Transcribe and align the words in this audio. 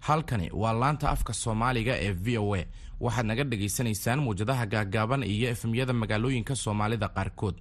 halkani 0.00 0.50
waa 0.54 0.72
laanta 0.72 1.10
afka 1.10 1.32
soomaaliga 1.32 1.94
ee 2.00 2.12
v 2.12 2.38
o 2.38 2.54
a. 2.54 2.64
Waxaad 3.00 3.26
naga 3.26 3.44
dhagaysanaysaan 3.44 4.20
muwjadaha 4.20 4.66
gaagaaban 4.66 5.22
iyo 5.22 5.48
efemyada 5.50 5.92
magaalooyinka 5.92 6.54
soomaalida 6.56 7.08
qaarkood. 7.08 7.54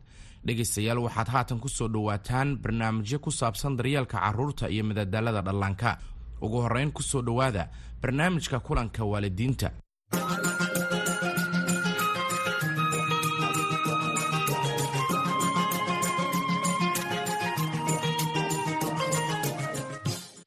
Dhegaystayaal 0.46 1.00
waxaad 1.00 1.28
haatan 1.28 1.60
ku 1.60 1.70
soo 1.70 1.88
dhowaataan 1.88 2.58
barnaamijyo 2.58 3.20
ku 3.20 3.32
saabsan 3.32 3.76
daryeelka 3.78 4.18
carruurta 4.20 4.70
iyo 4.70 4.84
madadaalada 4.84 5.42
dhallaanka. 5.42 5.98
Ugu 6.42 6.62
horrayn 6.62 6.92
ku 6.92 7.04
soo 7.04 7.22
dhowaada 7.22 7.70
barnaamijka 8.06 8.60
kulanka 8.60 9.04
waalidiinta 9.06 9.72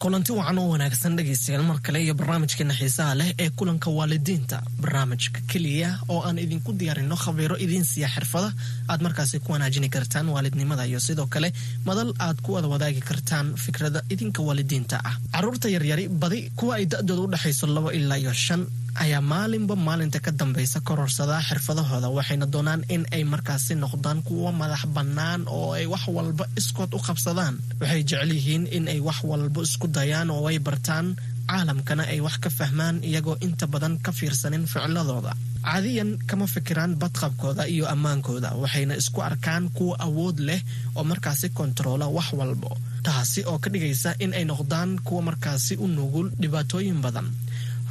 kulanti 0.09 0.33
wacan 0.33 0.59
oo 0.59 0.69
wanaagsan 0.73 1.17
dhegaystayaal 1.17 1.65
mar 1.69 1.79
kale 1.85 2.01
iyo 2.03 2.15
barnaamijkeena 2.15 2.73
xiisaha 2.75 3.15
leh 3.15 3.35
ee 3.39 3.51
kulanka 3.51 3.91
waalidiinta. 3.91 4.63
Barnaamijka 4.81 5.41
keliya 5.53 5.99
oo 6.09 6.23
aan 6.25 6.39
idinku 6.39 6.73
diyaarino 6.73 7.17
khabiiro 7.17 7.57
idiin 7.65 7.85
siiya 7.85 8.09
xirfada 8.09 8.49
aad 8.89 9.01
markaasi 9.05 9.37
ku 9.45 9.53
wanaajini 9.53 9.89
kartaan 9.93 10.29
waalidnimada 10.33 10.87
iyo 10.89 11.01
sidoo 11.01 11.27
kale 11.27 11.53
madal 11.85 12.15
aad 12.19 12.41
ku 12.41 12.53
wada 12.57 12.69
wadaagi 12.73 13.01
kartaan 13.05 13.53
fikrada 13.57 14.01
idinka 14.09 14.41
waalidiinta 14.43 14.97
ah. 15.05 15.15
Caruurta 15.33 15.69
yaryari 15.69 16.09
badi 16.09 16.51
kuwa 16.57 16.77
ay 16.77 16.87
da-dooda 16.87 17.23
u 17.23 17.31
dhexayso 17.33 17.67
labo 17.67 17.93
ilaa 17.93 18.17
iyo 18.19 18.33
shan 18.33 18.65
ayaa 19.05 19.21
maalinba 19.33 19.75
maalinta 19.87 20.19
ka 20.25 20.31
dambaysa 20.41 20.79
kororsadaa 20.89 21.43
xirfadahooda 21.49 22.09
waxayna 22.17 22.47
doonaan 22.55 22.83
in 22.95 23.03
ay 23.17 23.23
markaasi 23.33 23.75
noqdaan 23.83 24.21
kuwo 24.27 24.49
madax 24.61 24.83
bannaan 24.97 25.41
oo 25.57 25.73
ay 25.79 25.87
wax 25.93 26.05
walba 26.17 26.45
iskood 26.61 26.91
u 26.95 27.01
qabsadaan. 27.07 27.55
Waxay 27.81 28.03
jecel 28.09 28.31
yihiin 28.37 28.65
in 28.77 28.85
ay 28.93 29.01
wax 29.09 29.19
walba 29.31 29.61
isku 29.67 29.87
dayaan 29.97 30.31
oo 30.35 30.45
ay 30.51 30.59
bartaan 30.67 31.07
caalamkana 31.49 32.05
ay 32.13 32.21
wax 32.27 32.37
ka 32.45 32.51
fahmaan 32.59 32.97
iyagoo 33.09 33.37
inta 33.47 33.67
badan 33.73 33.95
ka 34.05 34.11
fiirsanin 34.19 34.65
ficiladooda 34.73 35.33
caadiyan 35.65 36.11
kama 36.29 36.47
fikiraan 36.55 36.93
badqabkooda 37.01 37.65
iyo 37.75 37.85
ammaankooda 37.95 38.51
waxayna 38.63 38.95
isku 39.01 39.19
arkaan 39.29 39.65
kuwa 39.77 39.95
awood 40.07 40.39
leh 40.49 40.61
oo 40.97 41.05
markaasi 41.11 41.49
kontaroola 41.59 42.07
wax 42.17 42.29
walbo 42.41 42.71
taasi 43.07 43.41
oo 43.51 43.59
ka 43.63 43.69
dhigaysa 43.73 44.11
in 44.25 44.33
ay 44.39 44.45
noqdaan 44.51 44.91
kuwa 45.07 45.23
markaasi 45.29 45.75
u 45.81 45.87
nugul 45.97 46.29
dhibaatooyin 46.41 47.01
badan 47.05 47.29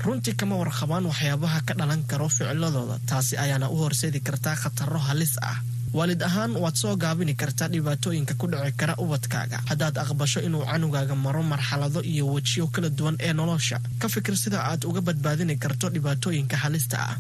runtii 0.06 0.34
kama 0.40 0.56
warqabaan 0.62 1.06
waxyaabaha 1.12 1.60
ka 1.68 1.74
dhalan 1.80 2.04
karo 2.10 2.28
ficiladooda 2.30 3.00
taasi 3.10 3.34
ayaana 3.44 3.70
u 3.70 3.76
horseedi 3.82 4.20
kartaa 4.28 4.56
khataro 4.56 5.00
halis 5.00 5.34
ah. 5.42 5.58
Waalid 5.94 6.22
ahaan 6.22 6.52
waad 6.64 6.76
soo 6.76 6.96
gaabini 7.04 7.34
kartaa 7.42 7.68
dhibaatooyinka 7.74 8.34
ku 8.40 8.46
dhici 8.52 8.72
kara 8.80 8.94
ubadkaaga. 9.04 9.58
Haddaad 9.70 9.96
aqbasho 10.04 10.40
inuu 10.48 10.66
canugaaga 10.70 11.16
maro 11.16 11.42
marxalado 11.44 12.02
iyo 12.04 12.28
wejiyo 12.34 12.68
kala 12.68 12.90
duwan 12.90 13.16
ee 13.20 13.34
nolosha 13.34 13.80
ka 14.00 14.08
fikir 14.10 14.36
sida 14.38 14.60
aad 14.70 14.86
uga 14.90 15.02
badbaadini 15.02 15.56
karto 15.64 15.90
dhibaatooyinka 15.90 16.58
halista 16.64 16.98
ah. 17.10 17.16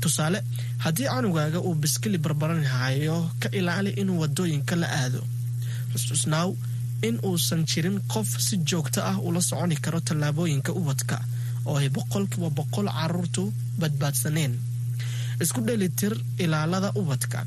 Tusaale 0.00 0.38
haddii 0.84 1.08
canugaaga 1.12 1.58
uu 1.60 1.74
biskili 1.74 2.18
barbaranhayo 2.18 3.30
ka 3.42 3.48
ilaali 3.58 3.90
inuu 4.00 4.18
waddooyinka 4.22 4.74
la 4.76 4.86
aado. 5.00 5.20
Xusxusnaaw 5.92 6.48
in 7.02 7.18
uusan 7.28 7.64
jirin 7.70 8.00
qof 8.12 8.28
si 8.46 8.56
joogto 8.68 9.00
ah 9.10 9.18
ula 9.18 9.40
soconi 9.42 9.76
karo 9.84 10.00
tallaabooyinka 10.00 10.72
ubadka 10.72 11.16
oo 11.68 11.76
ay 11.82 11.88
boqolkiiba 11.96 12.50
boqol 12.58 12.86
caruurtu 12.98 13.42
badbaadsaneen. 13.80 14.52
Isku 15.42 15.60
dhelitir 15.66 16.12
ilaalada 16.44 16.88
ubadka 17.00 17.38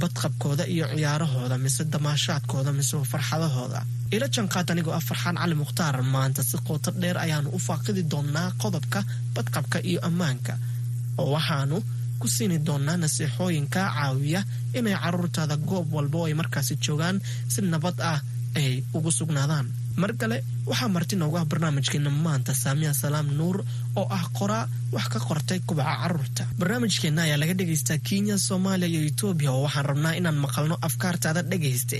badqabkooda 0.00 0.64
iyo 0.74 0.86
ciyaarahooda 0.92 1.56
mise 1.64 1.82
damaashaadkooda 1.92 2.70
mise 2.78 2.96
farxadahooda. 3.12 3.80
Ila 4.14 4.26
janqaad 4.34 4.68
anigoo 4.72 4.94
ah 4.98 5.00
farxaan 5.08 5.36
cali 5.40 5.54
mukhtaar 5.62 5.96
maanta 6.14 6.42
si 6.48 6.56
qooto 6.66 6.90
dheer 7.00 7.16
ayaanu 7.24 7.48
u 7.56 7.58
faaqidi 7.66 8.02
doonaa 8.12 8.48
qodobka 8.62 9.00
badqabka 9.34 9.78
iyo 9.90 10.00
ammaanka 10.08 10.54
oo 11.20 11.28
waxaanu 11.36 11.76
ku 12.20 12.26
siini 12.34 12.58
doonaa 12.66 12.96
nasiixooyinka 13.02 13.80
caawiya 13.96 14.40
inay 14.78 14.94
caruurtaada 15.02 15.56
goob 15.68 15.86
walba 15.96 16.16
oo 16.20 16.26
ay 16.28 16.34
markaasi 16.40 16.74
joogaan 16.84 17.16
si 17.52 17.58
nabad 17.72 17.96
ah 18.12 18.18
ay 18.58 18.68
ugu 18.96 19.10
sugnaadaan 19.18 19.66
mar 20.00 20.12
kale 20.20 20.36
waxaa 20.70 20.88
marti 20.94 21.14
noogu 21.20 21.36
ah 21.40 21.44
barnaamijkeena 21.50 22.10
maanta 22.24 22.52
saamiya 22.62 22.92
salaam 23.02 23.26
nuur 23.38 23.56
oo 24.00 24.06
ah 24.16 24.24
qoraa 24.38 24.64
wax 24.94 25.06
ka 25.14 25.18
qortay 25.28 25.58
kubaca 25.68 25.94
carruurta 26.02 26.42
barnaamijkeenna 26.60 27.20
ayaa 27.26 27.38
laga 27.42 27.54
dhegaystaa 27.60 27.98
kenya 28.08 28.36
soomaaliya 28.46 28.88
iyo 28.92 29.00
etoobiya 29.10 29.50
oo 29.54 29.62
waxaan 29.66 29.86
rabnaa 29.90 30.12
inaan 30.20 30.38
maqalno 30.44 30.76
afkaartaada 30.88 31.42
dhegayste 31.50 31.98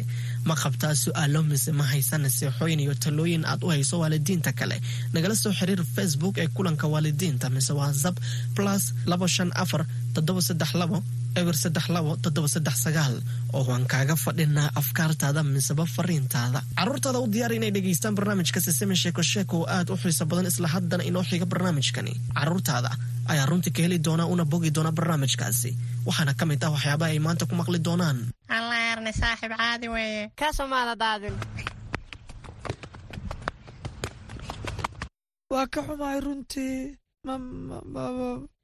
ma 0.49 0.55
qabtaa 0.63 0.95
su'aalo 1.03 1.41
mise 1.51 1.71
ma 1.79 1.85
haysa 1.93 2.17
naseexooyin 2.25 2.81
iyo 2.85 2.95
talooyin 3.05 3.45
aad 3.51 3.61
u 3.65 3.69
hayso 3.75 3.95
waalidiinta 4.03 4.51
kale? 4.59 4.77
Nagala 5.15 5.35
soo 5.43 5.53
xiriir 5.59 5.83
facebook 5.97 6.35
ee 6.43 6.49
kulanka 6.57 6.87
waalidiinta 6.95 7.47
mise 7.57 7.73
whatsapp 7.81 8.17
plus 8.57 8.83
labo 9.11 9.27
shan 9.35 9.51
afar 9.63 9.83
toddoba 10.15 10.41
saddex 10.49 10.71
labo 10.81 10.99
eber 11.41 11.57
saddex 11.63 11.87
labo 11.95 12.13
toddoba 12.25 12.49
saddex 12.55 12.77
sagaal 12.85 13.15
oo 13.57 13.63
waan 13.69 13.85
kaaga 13.93 14.15
fadhinaa 14.25 14.71
afkaartaada 14.81 15.43
miseba 15.55 15.85
fariintaada. 15.97 16.61
Caruurtaada 16.79 17.19
u 17.25 17.27
diyaar 17.35 17.53
inay 17.59 17.71
dhegaystaan 17.77 18.15
barnaamijka 18.19 18.61
siseme 18.67 18.95
sheeko 19.03 19.23
sheeko 19.33 19.57
oo 19.61 19.67
aad 19.77 19.89
u 19.91 19.97
xiiso 20.03 20.25
badan 20.31 20.47
isla 20.51 20.69
haddana 20.75 21.03
inoo 21.09 21.25
xiga 21.31 21.47
barnaamijkani. 21.53 22.13
Caruurtaada 22.39 22.91
ayaa 23.33 23.47
runtii 23.51 23.73
ka 23.77 23.83
heli 23.85 23.99
doona 24.07 24.25
una 24.33 24.45
bogi 24.53 24.71
doona 24.77 24.93
barnaamijkaasi. 24.99 25.71
Waxaana 26.07 26.33
ka 26.39 26.45
mid 26.51 26.63
ah 26.65 26.71
waxyaabaha 26.75 27.11
ay 27.13 27.19
maanta 27.27 27.45
ku 27.49 27.55
maqli 27.61 27.79
doonaan. 27.87 28.19
Allaarni 28.59 29.13
saaxiib 29.21 29.53
caadi 29.61 29.89
weeye. 29.95 30.23
Kaasoomaada 30.41 30.95
daadin. 31.03 31.35
Waa 35.53 35.67
ka 35.75 35.81
xumahay 35.87 36.21
runtii 36.21 36.99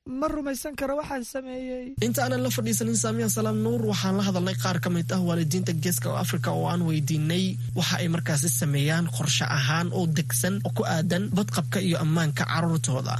ma 0.06 0.26
rumaysan 0.28 0.74
karo 0.74 0.96
waxaan 0.98 1.24
sameeyey. 1.24 1.94
Inta 2.02 2.22
aanan 2.26 2.42
la 2.42 2.50
fadhiisanin 2.50 2.96
saamiya 2.98 3.28
salaam 3.30 3.58
nuur 3.62 3.82
waxaan 3.86 4.16
la 4.18 4.22
hadalnay 4.26 4.54
qaar 4.62 4.80
ka 4.82 4.90
mid 4.90 5.06
ah 5.12 5.20
waalidiinta 5.22 5.72
geeska 5.82 6.10
afrika 6.18 6.50
oo 6.50 6.66
aan 6.66 6.82
weydiinay 6.82 7.56
waxa 7.78 7.96
ay 8.02 8.08
markaasi 8.08 8.48
sameeyaan 8.48 9.06
qorshe 9.16 9.44
ahaan 9.46 9.88
oo 9.94 10.06
degsan 10.06 10.58
oo 10.66 10.72
ku 10.74 10.82
aadan 10.84 11.30
badqabka 11.36 11.78
iyo 11.80 11.98
ammaanka 12.02 12.44
caruurtooda. 12.44 13.14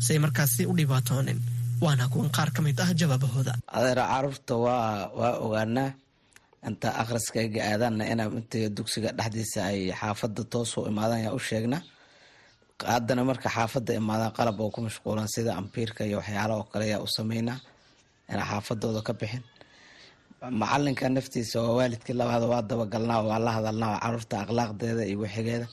Si 0.00 0.12
ay 0.12 0.18
markaasi 0.24 0.64
u 0.66 0.72
dhibaatoonin 0.72 1.38
waana 1.84 2.08
kuwan 2.08 2.30
qaar 2.36 2.48
ka 2.50 2.62
mid 2.64 2.80
ah 2.80 2.88
jawaabahooda. 3.00 3.52
Adeera 3.68 4.04
carruurta 4.12 4.54
waa 4.56 5.12
waa 5.18 5.34
ogaanaa 5.44 5.92
inta 6.68 6.88
akhriskayga 7.02 7.60
aadaanna 7.76 8.04
ina 8.12 8.24
inta 8.38 8.68
dugsiga 8.76 9.12
dhexdiisa 9.18 9.60
ay 9.68 9.92
xaafada 10.00 10.44
toos 10.52 10.72
u 10.80 10.88
imaadaan 10.88 11.22
yaa 11.28 11.36
u 11.36 11.40
sheegna 11.48 11.78
haddana 12.94 13.22
marka 13.30 13.48
xaafada 13.56 13.92
imaadaan 14.00 14.32
qalab 14.38 14.56
oo 14.64 14.70
ku 14.74 14.80
mashquulan 14.86 15.28
sida 15.34 15.50
ambiirka 15.60 16.02
iyo 16.08 16.16
waxyaala 16.20 16.54
oo 16.58 16.64
kale 16.72 16.86
yaa 16.92 17.00
u 17.06 17.08
sameynaa 17.18 17.58
inaa 18.32 18.46
xaafadooda 18.50 19.00
ka 19.08 19.12
bixin. 19.20 19.42
Macalinka 20.60 21.08
naftiisa 21.08 21.56
waa 21.62 21.74
waalidkii 21.78 22.14
labaada 22.20 22.46
waa 22.52 22.62
dabagalnaa 22.70 23.22
waa 23.28 23.38
la 23.46 23.50
hadalnaa 23.56 24.00
carruurta 24.02 24.36
akhlaaqdeeda 24.42 25.02
iyo 25.10 25.18
wixigeeda 25.24 25.66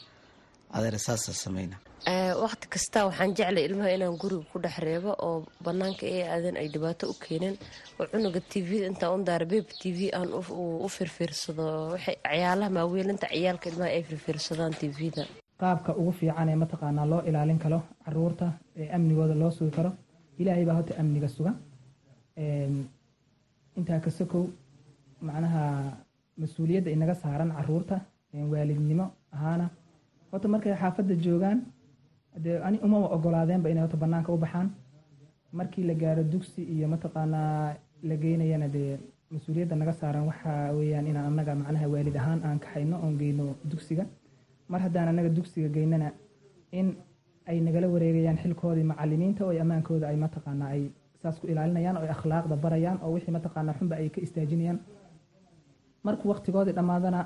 adeer 0.75 0.95
saasa 1.05 1.33
sameyna 1.43 1.75
waqti 2.43 2.65
kasta 2.73 2.99
waxaan 3.07 3.31
jeclay 3.37 3.63
ilmaha 3.67 3.89
inaan 3.95 4.15
guriga 4.21 4.45
ku 4.51 4.57
dhex 4.63 4.75
reebo 4.85 5.11
oo 5.27 5.37
banaanka 5.65 6.05
ee 6.15 6.23
aadan 6.33 6.55
ay 6.61 6.67
dhibaato 6.73 7.03
u 7.11 7.15
keeneen 7.23 7.55
oo 7.99 8.05
cunuga 8.11 8.39
t 8.51 8.61
v 8.67 8.69
intaa 8.89 9.09
undaara 9.17 9.45
beeb 9.51 9.67
t 9.81 9.83
v 9.97 9.99
aan 10.17 10.29
u 10.85 10.87
firfiirsado 10.97 11.65
ciyaalaha 11.97 12.69
maaweelinta 12.77 13.27
ciyaalka 13.33 13.65
ilmaha 13.71 13.89
ay 13.97 14.03
firfiirsadaan 14.09 14.73
t 14.79 14.83
v-da 14.97 15.23
qaabka 15.61 15.91
ugu 15.99 16.11
fiican 16.19 16.49
ee 16.49 16.55
mataqaanaa 16.63 17.05
loo 17.11 17.21
ilaalin 17.29 17.59
karo 17.63 17.79
carruurta 18.05 18.47
ee 18.79 18.87
amnigooda 18.95 19.35
loo 19.41 19.51
sugi 19.57 19.71
karo 19.77 19.91
ilaahay 20.41 20.65
baa 20.67 20.75
horta 20.79 20.93
amniga 21.01 21.27
suga. 21.35 21.51
Intaa 23.77 23.99
ka 24.03 24.09
sokow 24.17 24.43
macnaha 25.27 25.63
mas'uuliyadda 26.41 26.89
inaga 26.95 27.15
saaran 27.23 27.51
carruurta 27.57 27.95
waalidnimo 28.51 29.05
ahaana 29.35 29.65
horta 30.31 30.47
markay 30.53 30.73
xaafadda 30.81 31.15
joogaan 31.25 31.59
dee 32.43 32.57
ani 32.67 32.77
umama 32.85 33.07
ogolaadeenba 33.15 33.69
inay 33.71 33.83
horta 33.85 33.97
banaanka 34.03 34.31
u 34.33 34.37
baxaan. 34.43 34.67
Markii 35.57 35.83
la 35.89 35.93
gaaro 36.01 36.23
dugsi 36.33 36.61
iyo 36.73 36.87
mataqaanaa 36.93 37.75
la 38.09 38.15
geynayana 38.23 38.67
dee 38.75 38.91
mas'uuliyadda 39.33 39.75
naga 39.81 39.93
saaran 40.01 40.25
waxa 40.29 40.51
weeyaan 40.77 41.07
inaan 41.11 41.25
annaga 41.31 41.55
macnaha 41.61 41.87
waalid 41.93 42.15
ahaan 42.21 42.39
aan 42.47 42.59
kaxayno 42.63 42.95
oon 43.03 43.15
geyno 43.21 43.45
dugsiga 43.71 44.05
mar 44.71 44.81
haddaan 44.85 45.07
anaga 45.13 45.29
dugsiga 45.37 45.69
geynana 45.75 46.09
in 46.79 46.87
ay 47.49 47.57
nagala 47.67 47.87
wareegayaan 47.93 48.37
xilkoodii 48.43 48.83
macalimiinta 48.91 49.41
oo 49.45 49.53
ammaankooda 49.63 50.05
ay 50.11 50.17
mataqaanaa 50.25 50.69
ay 50.75 50.81
saas 51.21 51.39
ku 51.39 51.47
ilaalinayaan 51.51 51.97
oo 51.97 52.03
ay 52.05 52.09
akhlaaqda 52.15 52.55
barayaan 52.63 52.97
oo 53.03 53.11
wixii 53.15 53.33
mataqaanaa 53.37 53.73
xunba 53.79 53.95
ay 53.95 54.09
ka 54.09 54.19
istaajinayaan. 54.25 54.79
Markuu 56.03 56.29
waqtigoodii 56.31 56.75
dhammaadana 56.77 57.21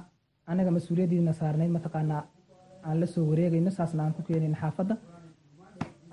anaga 0.51 0.71
mas'uuliyaddiina 0.77 1.33
saarnayd 1.33 1.71
mataqaanaa 1.77 2.21
aan 2.87 2.99
la 3.01 3.05
soo 3.13 3.25
wareegayno 3.31 3.71
saasna 3.71 4.03
aan 4.03 4.13
ku 4.17 4.21
keenayno 4.27 4.55
xaafadda 4.61 4.95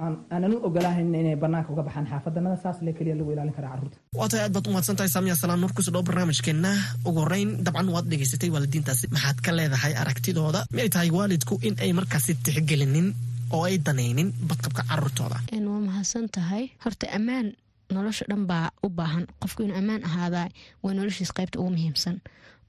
aanan 0.00 0.52
u 0.54 0.58
ogolaahayn 0.68 1.14
inay 1.20 1.36
banaanka 1.42 1.70
uga 1.74 1.82
baxaan 1.88 2.06
xaafadanada 2.12 2.56
saas 2.62 2.78
le 2.86 2.92
keliya 2.98 3.14
lagu 3.18 3.30
ilaalin 3.34 3.54
karaa 3.58 3.70
carruurta. 3.74 3.96
Waa 4.18 4.28
tahay 4.30 4.44
aad 4.46 4.52
baad 4.56 4.66
umahadsan 4.70 4.96
tahay 4.98 5.10
saamiya 5.14 5.36
salaan 5.42 5.60
nuur 5.62 5.72
ku 5.76 5.82
soo 5.86 5.92
dhow 5.94 6.02
barnaamijkeenna 6.08 6.70
ugu 7.08 7.18
horreyn 7.24 7.50
dabcan 7.66 7.88
waad 7.94 8.06
dhegaysatay 8.10 8.50
waalidiintaasi. 8.54 9.04
Maxaad 9.14 9.38
ka 9.44 9.50
leedahay 9.58 9.92
aragtidooda? 10.02 10.60
Miyay 10.74 10.88
tahay 10.94 11.10
waalidku 11.18 11.54
in 11.66 11.74
ay 11.84 11.90
markaasi 11.98 12.32
tixgelinin 12.44 13.08
oo 13.54 13.62
ay 13.68 13.76
danaynin 13.86 14.28
badqabka 14.48 14.82
carruurtooda? 14.90 15.36
Waa 15.70 15.80
mahadsan 15.88 16.26
tahay 16.36 16.64
horta 16.84 17.06
ammaan 17.18 17.46
nolosha 17.94 18.24
dhan 18.30 18.42
baa 18.50 18.66
u 18.86 18.88
baahan. 18.98 19.24
Qofku 19.42 19.60
inuu 19.66 19.76
ammaan 19.80 20.02
ahaadaa 20.08 20.48
waa 20.82 20.94
noloshiis 20.98 21.32
qaybta 21.36 21.56
ugu 21.60 21.70
muhiimsan. 21.76 22.16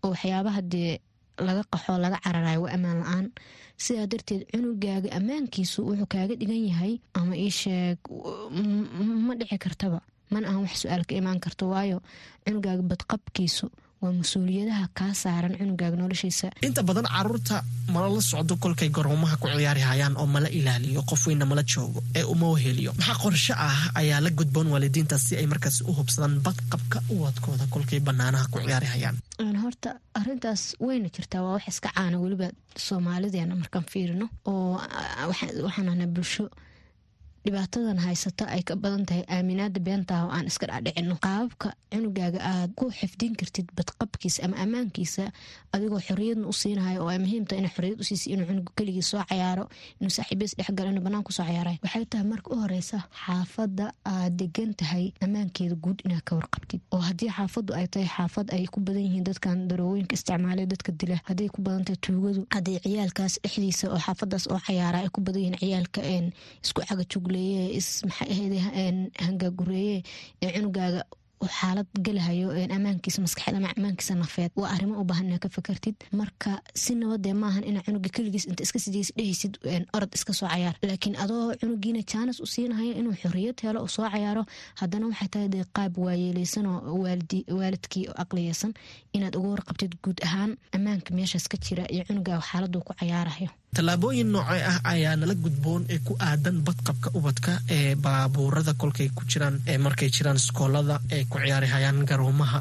Oo 0.04 0.10
waxyaabaha 0.14 0.62
dee 0.74 0.92
laga 1.48 1.64
qaxo 1.72 1.98
laga 2.04 2.18
cararayo 2.26 2.60
waa 2.66 2.74
ammaan 2.78 2.98
la'aan. 3.04 3.26
Sidaa 3.84 4.08
darteed 4.12 4.42
cunugaaga 4.52 5.10
ammaankiisu 5.18 5.80
wuxuu 5.88 6.08
kaaga 6.14 6.34
dhigan 6.40 6.62
yahay 6.70 6.94
ama 7.20 7.34
ii 7.46 7.50
sheeg 7.62 7.98
ma 9.28 9.34
dhici 9.40 9.58
kartaba. 9.66 10.00
Mana 10.32 10.48
ahan 10.50 10.62
wax 10.66 10.76
su'aal 10.86 11.04
ka 11.10 11.14
imaan 11.22 11.40
karto 11.44 11.64
waayo 11.74 11.98
cunugaaga 12.46 12.84
badqabkiisu 12.92 13.66
waa 14.02 14.12
mas'uuliyadaha 14.20 14.86
kaa 15.00 15.14
saaran 15.22 15.54
cunugaaga 15.60 15.98
noloshiisa. 16.02 16.48
Inta 16.68 16.82
badan 16.88 17.06
carruurta 17.14 17.56
mala 17.94 18.08
la 18.16 18.22
socdo 18.32 18.54
kolkay 18.64 18.90
garoomaha 18.98 19.36
ku 19.42 19.48
ciyaari 19.54 19.82
hayaan 19.90 20.16
oo 20.22 20.26
mala 20.36 20.50
ilaaliyo 20.60 21.02
qof 21.10 21.22
weynna 21.28 21.46
mala 21.52 21.64
joogo 21.72 22.00
ee 22.20 22.24
uma 22.34 22.48
weheliyo. 22.54 22.92
Maxaa 22.98 23.18
qorshe 23.24 23.54
ah? 23.68 23.78
Ayaa 24.00 24.20
la 24.26 24.30
gudboon 24.40 24.68
waalidiinta 24.74 25.18
si 25.26 25.34
ay 25.38 25.46
markaas 25.52 25.78
u 25.90 25.94
hubsadaan 25.98 26.36
badqabka 26.46 26.98
uwadkooda 27.14 27.66
kolkay 27.74 28.00
banaanaha 28.08 28.46
ku 28.54 28.58
ciyaari 28.66 28.88
hayaan 28.94 29.18
horta 29.64 29.90
arintaas 30.20 30.62
wayna 30.86 31.10
jirtaa 31.16 31.42
waa 31.46 31.54
wax 31.56 31.64
iska 31.72 31.90
caana 31.96 32.18
weliba 32.24 32.48
soomaalideena 32.88 33.56
markaan 33.62 33.86
fiirino 33.92 34.26
oo 34.52 34.82
waxaan 35.30 35.90
ahnaa 35.92 36.08
bulsho 36.16 36.46
dhibaatadan 37.46 37.98
haysata 38.06 38.46
ay 38.54 38.62
ka 38.62 38.76
badan 38.78 39.06
tahay 39.10 39.24
aaminaada 39.26 39.80
beentaah 39.82 40.26
oo 40.26 40.32
aan 40.36 40.46
iska 40.52 40.66
dhaadhicino 40.70 41.16
qaababka 41.26 41.74
cunugaaga 41.92 42.40
aad 42.52 42.70
ku 42.78 42.86
xifdin 43.00 43.34
kartid 43.40 43.68
badqabkiisa 43.78 44.46
ama 44.46 44.56
ammaankiisa 44.64 45.24
adigoo 45.74 46.00
xoriyadna 46.08 46.46
u 46.48 46.54
siinahayo 46.54 47.02
oo 47.04 47.10
ay 47.14 47.18
muhiimta 47.24 47.56
ina 47.58 47.70
xoriyad 47.76 47.98
u 48.02 48.04
siisa 48.10 48.30
inuu 48.34 48.46
cunuga 48.50 48.72
keligii 48.78 49.02
soo 49.12 49.24
cayaaro 49.30 49.66
inuu 50.00 50.14
saaxiibeys 50.18 50.54
dhexgalo 50.58 50.90
inuu 50.94 51.04
banaan 51.08 51.24
ku 51.26 51.32
soo 51.34 51.46
cayaaray 51.50 51.78
waxay 51.84 52.06
tahay 52.12 52.26
marka 52.32 52.48
u 52.54 52.62
horeysa 52.62 52.98
xaafadda 53.26 53.86
aad 54.14 54.34
degan 54.42 54.72
tahay 54.80 55.06
ammaankeeda 55.26 55.76
guud 55.84 56.00
inaad 56.06 56.22
ka 56.28 56.36
warqabtid. 56.38 56.82
Oo 56.94 57.02
haddii 57.10 57.32
xaafaddu 57.38 57.74
ay 57.74 57.88
tahay 57.94 58.08
xaafad 58.18 58.48
ay 58.54 58.64
ku 58.74 58.80
badan 58.86 59.04
yihiin 59.08 59.26
dadkan 59.30 59.66
darooyinka 59.70 60.14
isticmaalay 60.14 60.66
dadka 60.74 60.92
dila 60.94 61.18
hadday 61.28 61.50
ku 61.50 61.60
badan 61.66 61.84
tahay 61.90 62.00
tuugadu 62.06 62.42
hadday 62.54 62.78
ciyaalkaas 62.86 63.34
dhexdiisa 63.44 63.90
oo 63.90 64.00
xaafadaas 64.06 64.46
oo 64.54 64.60
cayaara 64.68 65.00
ay 65.04 65.10
ku 65.16 65.20
badan 65.26 65.42
yihiin 65.42 65.58
ciyaalka 65.62 66.02
isku 66.64 66.80
cagajug 66.90 67.26
hangaagureeye 69.26 70.04
ee 70.42 70.52
cunugaaga 70.56 71.04
xaalad 71.60 71.88
gelahayo 72.06 72.48
ammaankiisa 72.76 73.22
maskaxeed 73.26 73.56
ama 73.58 73.70
ammaankiisa 73.78 74.16
nafeed. 74.16 74.52
Waa 74.56 74.70
arrimo 74.76 75.02
u 75.02 75.04
baahan 75.10 75.26
inaad 75.28 75.42
ka 75.42 75.50
fakartid. 75.50 75.96
Marka 76.20 76.62
si 76.76 76.94
nabadee 76.96 77.34
maahan 77.34 77.64
inaa 77.70 77.82
cunuga 77.86 78.10
keligiis 78.16 78.46
inta 78.46 78.64
iska 78.64 78.80
sideys 78.80 79.10
dhehaysid 79.18 79.54
orod 79.96 80.12
iska 80.18 80.34
soo 80.34 80.48
cayaar 80.54 80.76
laakiin 80.90 81.16
adoo 81.24 81.56
cunugiina 81.62 82.02
jaanis 82.12 82.40
u 82.40 82.46
siinahaya 82.46 82.94
inuu 83.00 83.16
xoriyad 83.24 83.58
helo 83.64 83.88
soo 83.96 84.06
cayaaro 84.14 84.44
haddana 84.82 85.06
waxay 85.10 85.28
tahay 85.34 85.50
dee 85.54 85.66
qaab 85.76 85.94
waayeeleysan 86.06 86.66
oo 86.66 86.98
waalidkii 87.60 88.06
aqliyeysan 88.24 88.72
inaad 89.16 89.36
uga 89.40 89.48
warqabtid 89.54 89.92
guud 90.04 90.20
ahaan. 90.28 90.52
Ammaanka 90.78 91.10
meeshaas 91.18 91.46
ka 91.52 91.58
jira 91.66 91.84
iyo 91.94 92.04
cunugaaga 92.08 92.44
xaaladuu 92.50 92.82
ku 92.88 92.94
cayaarayo 93.00 93.50
tallaabooyin 93.76 94.32
noocee 94.32 94.64
ah 94.72 94.80
ayaa 94.84 95.16
nala 95.16 95.36
gudboon 95.44 95.86
ee 95.90 96.00
ku 96.08 96.14
aadan 96.20 96.58
badqabka 96.68 97.10
ubadka 97.18 97.52
ee 97.76 97.96
baabuurada 97.96 98.74
kolkay 98.82 99.10
ku 99.16 99.24
jiraan 99.32 99.56
markay 99.86 100.10
jiraan 100.18 100.36
iskoolada 100.42 101.00
ee 101.16 101.24
ku 101.32 101.38
ciyaari 101.40 101.68
hayaan 101.68 102.04
garoomaha 102.10 102.60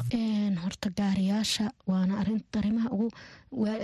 horta 0.63 0.89
gaariyaasha 0.99 1.65
waana 1.91 2.13
arimaha 2.59 2.89
ugu 2.95 3.07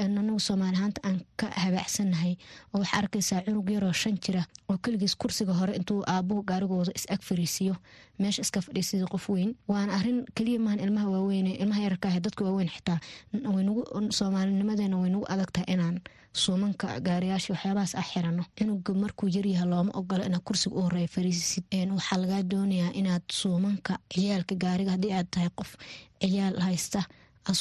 anagu 0.06 0.40
soomaalihaanta 0.48 1.00
aan 1.08 1.20
ka 1.40 1.48
habaacsanahay 1.64 2.34
oo 2.74 2.80
waxaa 2.82 3.00
arkaysaa 3.02 3.42
cunug 3.46 3.70
yaroo 3.76 3.94
shan 4.02 4.16
jira 4.26 4.44
oo 4.70 4.78
keligiis 4.84 5.16
kursiga 5.22 5.54
hore 5.60 5.74
intuu 5.80 6.02
aabuhu 6.14 6.42
gaarigooda 6.50 6.92
is 7.00 7.06
ag 7.16 7.22
fariisiyo 7.30 7.76
meesha 8.20 8.42
iska 8.46 8.62
fadhiisida 8.66 9.06
qof 9.14 9.26
weyn. 9.30 9.50
Waana 9.72 9.92
arrin 9.98 10.20
keliya 10.38 10.60
maahan 10.66 10.80
ilmaha 10.86 11.08
waaweyn 11.14 11.48
ilmaha 11.64 11.82
yararka 11.86 12.08
ah 12.10 12.20
dadka 12.26 12.42
waaweyn 12.48 12.70
xitaa. 12.76 12.98
Soomaalinimadeena 14.18 14.98
way 15.02 15.10
nagu 15.14 15.26
adag 15.34 15.52
tahay 15.54 15.74
inaan 15.76 15.98
suumanka 16.44 16.88
gaariyaasha 17.08 17.54
waxyaabahaas 17.54 17.94
ah 18.02 18.06
xirano. 18.12 18.44
Cunuga 18.58 18.92
markuu 19.04 19.28
yaryaha 19.36 19.66
looma 19.72 19.92
ogolo 20.00 20.24
inaad 20.30 20.44
kursiga 20.48 20.76
u 20.78 20.82
horreeya 20.86 21.08
fariisisid 21.16 21.64
waxaa 21.98 22.18
lagaa 22.24 22.44
doonayaa 22.52 22.92
inaad 23.00 23.24
suumanka 23.40 23.94
ciyaalka 24.14 24.54
gaariga 24.64 24.92
haddii 24.96 25.14
aad 25.18 25.28
tahay 25.34 25.50
qof 25.60 25.72
ciyaal 26.22 26.58
haysta 26.68 27.02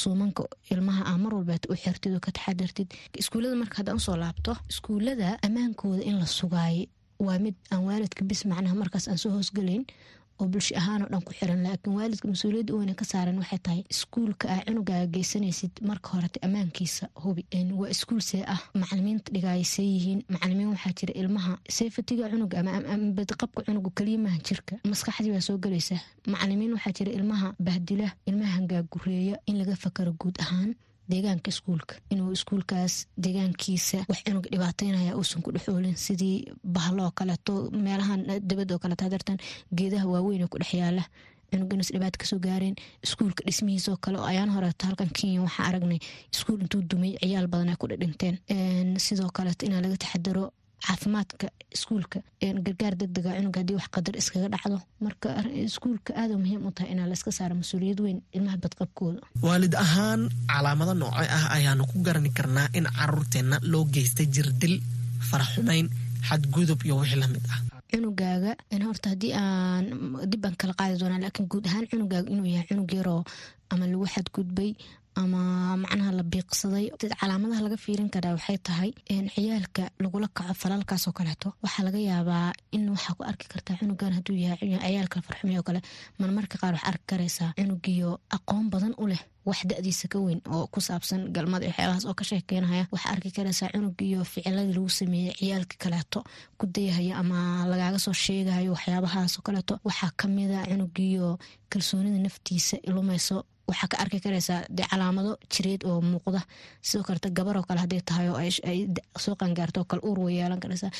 suumanka 0.01 0.43
ilmaha 0.73 1.01
a 1.11 1.17
mar 1.23 1.33
walbeet 1.37 1.63
u 1.71 1.73
xirtid 1.83 2.13
oo 2.13 2.19
ka 2.25 2.31
taxadartid 2.37 2.87
iskuullada 3.21 3.55
marka 3.61 3.75
haddaan 3.79 3.97
u 4.01 4.03
soo 4.07 4.17
laabto 4.23 4.51
iskuullada 4.71 5.27
ammaankooda 5.47 6.03
in 6.09 6.15
la 6.21 6.25
sugaayo 6.39 6.85
waa 7.25 7.39
mid 7.45 7.55
aan 7.71 7.83
waalidka 7.87 8.21
bis 8.29 8.41
macnaha 8.51 8.75
markaas 8.81 9.05
aan 9.07 9.17
soo 9.23 9.31
hoosgelayn 9.35 9.83
oo 10.39 10.47
bulsho 10.51 10.73
ahaanoo 10.79 11.09
dhan 11.11 11.21
ku 11.27 11.31
xiran 11.39 11.61
laakiin 11.65 11.95
waalidka 11.97 12.27
mas'uuliyadda 12.31 12.73
u 12.73 12.77
weyne 12.79 12.93
ka 12.99 13.05
saaran 13.11 13.37
waxay 13.41 13.59
tahay 13.65 13.81
iskuulka 13.93 14.45
aa 14.53 14.61
cunugaaga 14.67 15.07
geysanaysid 15.15 15.73
marka 15.89 16.07
horete 16.13 16.39
ammaankiisa 16.45 17.05
hubi. 17.23 17.43
Waa 17.79 17.89
iskuul 17.95 18.21
see 18.29 18.43
ah. 18.53 18.61
Macalimiinta 18.81 19.31
dhigaaya 19.33 19.65
see 19.73 19.87
yihiin. 19.93 20.19
Macalimiin 20.33 20.69
waxaa 20.73 20.93
jira 20.99 21.13
ilmaha 21.21 21.53
seyfatiga 21.77 22.29
cunuga 22.31 22.59
ama 22.59 22.97
badqabka 23.17 23.61
cunuga 23.67 23.89
keliya 23.97 24.19
maaha 24.25 24.39
jirka. 24.47 24.73
Maskaxdii 24.91 25.31
baa 25.35 25.41
soo 25.47 25.57
gelaysa. 25.57 25.95
Macalimiin 26.33 26.73
waxaa 26.75 26.93
jira 26.97 27.11
ilmaha 27.17 27.47
bahdila 27.59 28.07
ilmaha 28.29 28.51
hangaagureeya 28.57 29.35
in 29.49 29.55
laga 29.59 29.75
fakaro 29.83 30.11
guud 30.21 30.35
ahaan 30.43 30.75
deegaanka 31.11 31.49
iskuulka. 31.53 31.93
Inuu 32.13 32.31
iskuulkaas 32.37 32.93
deegaankiisa 33.23 33.97
wax 34.09 34.19
cunuga 34.25 34.49
dhibaateynaya 34.53 35.15
uusan 35.19 35.41
ku 35.45 35.51
dhexoolin 35.55 35.95
sidii 36.05 36.37
bahloo 36.75 37.11
kaleeto 37.17 37.53
meelahan 37.85 38.21
dabadoo 38.49 38.79
kaleeto 38.83 39.03
hadartan 39.07 39.37
geedaha 39.77 40.05
waaweyn 40.13 40.47
ku 40.51 40.57
dhex 40.61 40.73
yaalla 40.81 41.03
cunuganas 41.51 41.89
dhibaato 41.93 42.17
ka 42.21 42.25
soo 42.31 42.39
gaareen 42.45 42.75
iskuulka 43.05 43.41
dhismihiisoo 43.47 43.97
kale 44.03 44.17
ayaan 44.31 44.49
horeeto 44.55 44.83
halkan 44.87 45.09
kenya 45.17 45.41
waxaa 45.45 45.65
aragnay 45.69 45.99
iskuul 46.33 46.61
intuu 46.63 46.81
dumay 46.89 47.13
ciyaal 47.21 47.47
badan 47.53 47.69
ay 47.71 47.77
ku 47.81 47.87
dhidhinteen 47.91 48.35
sidoo 49.05 49.29
kaleeto 49.37 49.65
inaa 49.67 49.81
laga 49.85 49.97
taxadaro 50.03 50.43
caafimaadka 50.85 51.47
iskuulka 51.75 52.19
gargaar 52.65 52.93
degdega 53.01 53.31
cunuga 53.37 53.59
haddii 53.61 53.77
wax 53.79 53.87
qadar 53.95 54.15
iskaga 54.21 54.47
dhacdo. 54.53 54.77
Marka 55.05 55.29
iskuulka 55.67 56.11
aada 56.21 56.35
muhiim 56.41 56.65
u 56.67 56.71
tahay 56.71 56.91
inaa 56.93 57.07
layska 57.11 57.31
saaro 57.37 57.55
mas'uuliyad 57.61 57.99
weyn 58.05 58.19
ilmaha 58.35 58.57
badqabkooda. 58.63 59.19
Waalid 59.45 59.73
ahaan 59.85 60.21
calaamado 60.51 60.93
nooce 61.01 61.25
ah 61.37 61.45
ayaanu 61.57 61.83
ku 61.91 61.97
garani 62.07 62.29
karnaa 62.37 62.67
in 62.77 62.85
caruurteenna 62.97 63.57
loo 63.71 63.83
geystay 63.95 64.25
jirdil 64.35 64.75
faraxumayn 65.29 65.87
xadgudub 66.29 66.79
iyo 66.85 66.95
wixii 67.01 67.19
la 67.23 67.27
mid 67.27 67.45
ah. 67.53 67.59
Cunugaaga 67.91 68.51
horta 68.87 69.09
haddii 69.13 69.33
aan 69.41 69.83
dib 70.31 70.45
aan 70.45 70.55
kala 70.61 70.73
qaadi 70.79 70.95
doonaa 71.01 71.19
laakiin 71.23 71.47
guud 71.51 71.65
ahaan 71.69 71.85
cunugaaga 71.91 72.29
inuu 72.33 72.45
yahay 72.53 72.67
cunug 72.69 72.91
yaroo 72.99 73.23
ama 73.71 73.85
lagu 73.91 74.05
xadgudbay 74.15 74.69
ama 75.21 75.41
macnaha 75.83 76.11
la 76.19 76.23
biiqsaday 76.31 76.85
calaamadaha 77.21 77.61
laga 77.65 77.77
fiirin 77.85 78.09
karaa 78.15 78.33
waxay 78.37 78.57
tahay 78.67 78.89
ciyaalka 79.35 79.83
lagula 80.03 80.27
kaco 80.37 80.53
falalkaasoo 80.61 81.13
kaleeto. 81.19 81.47
Waxaa 81.63 81.83
laga 81.87 81.99
yaabaa 82.09 82.53
in 82.75 82.83
waxaa 82.95 83.15
ku 83.17 83.23
arki 83.31 83.45
kartaa 83.53 83.75
cunugan 83.79 84.13
haduu 84.17 84.35
yahay 84.43 84.69
ciyaalka 84.83 85.17
farxumay 85.27 85.57
oo 85.59 85.63
kale. 85.67 85.79
Marmarka 86.19 86.55
qaar 86.61 86.73
waxaa 86.75 86.89
arki 86.91 87.05
karaysaa 87.11 87.49
cunugiyo 87.57 88.09
aqoon 88.35 88.65
badan 88.73 88.93
u 89.03 89.05
leh 89.11 89.21
wax 89.47 89.59
da-diisa 89.69 90.05
ka 90.11 90.17
weyn 90.25 90.41
oo 90.53 90.63
ku 90.73 90.79
saabsan 90.87 91.21
galmada 91.35 91.65
waxyaabahaas 91.69 92.05
oo 92.09 92.13
ka 92.19 92.23
sheekeynaya 92.29 92.83
waxaa 92.93 93.11
arki 93.15 93.29
karaysaa 93.37 93.69
cunugiyo 93.73 94.19
ficiladii 94.33 94.73
lagu 94.77 94.89
sameeyey 94.99 95.33
ciyaalka 95.39 95.75
kaleeto 95.83 96.19
ku 96.59 96.63
dayahaya 96.75 97.13
ama 97.21 97.39
lagaaga 97.71 97.99
soo 98.05 98.15
sheegayo 98.25 98.69
waxyaabahaasoo 98.75 99.41
kaleeto. 99.47 99.73
Waxaa 99.87 100.11
kamida 100.19 100.59
cunugiyo 100.69 101.27
kalsoonida 101.71 102.19
naftiisa 102.25 102.75
lumayso 102.95 103.37
waxaa 103.69 103.87
ka 103.91 103.97
arki 104.03 104.19
karaysaa 104.25 104.61
dee 104.77 104.87
calaamado 104.91 105.31
jireed 105.53 105.81
oo 105.89 105.99
muuqda. 106.11 106.41
Sidoo 106.87 107.03
kaleta 107.07 107.29
gabaroo 107.37 107.63
kale 107.67 107.79
haday 107.83 108.01
tahay 108.09 108.27
oo 108.31 108.37
ay 108.39 108.79
soo 109.23 109.35
qangaarto 109.41 109.79
oo 109.81 109.87
kale 109.91 110.01
uur 110.07 110.19
way 110.25 110.35
yeelan 110.39 110.59
karaysaa. 110.63 110.91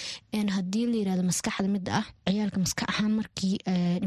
Haddii 0.58 0.86
la 0.92 0.96
yiraahdo 1.02 1.24
maskaxda 1.32 1.68
midda 1.76 1.92
ah 2.00 2.06
ciyaalka 2.28 2.58
maskax 2.66 2.88
ahaan 2.94 3.14
markii 3.20 3.56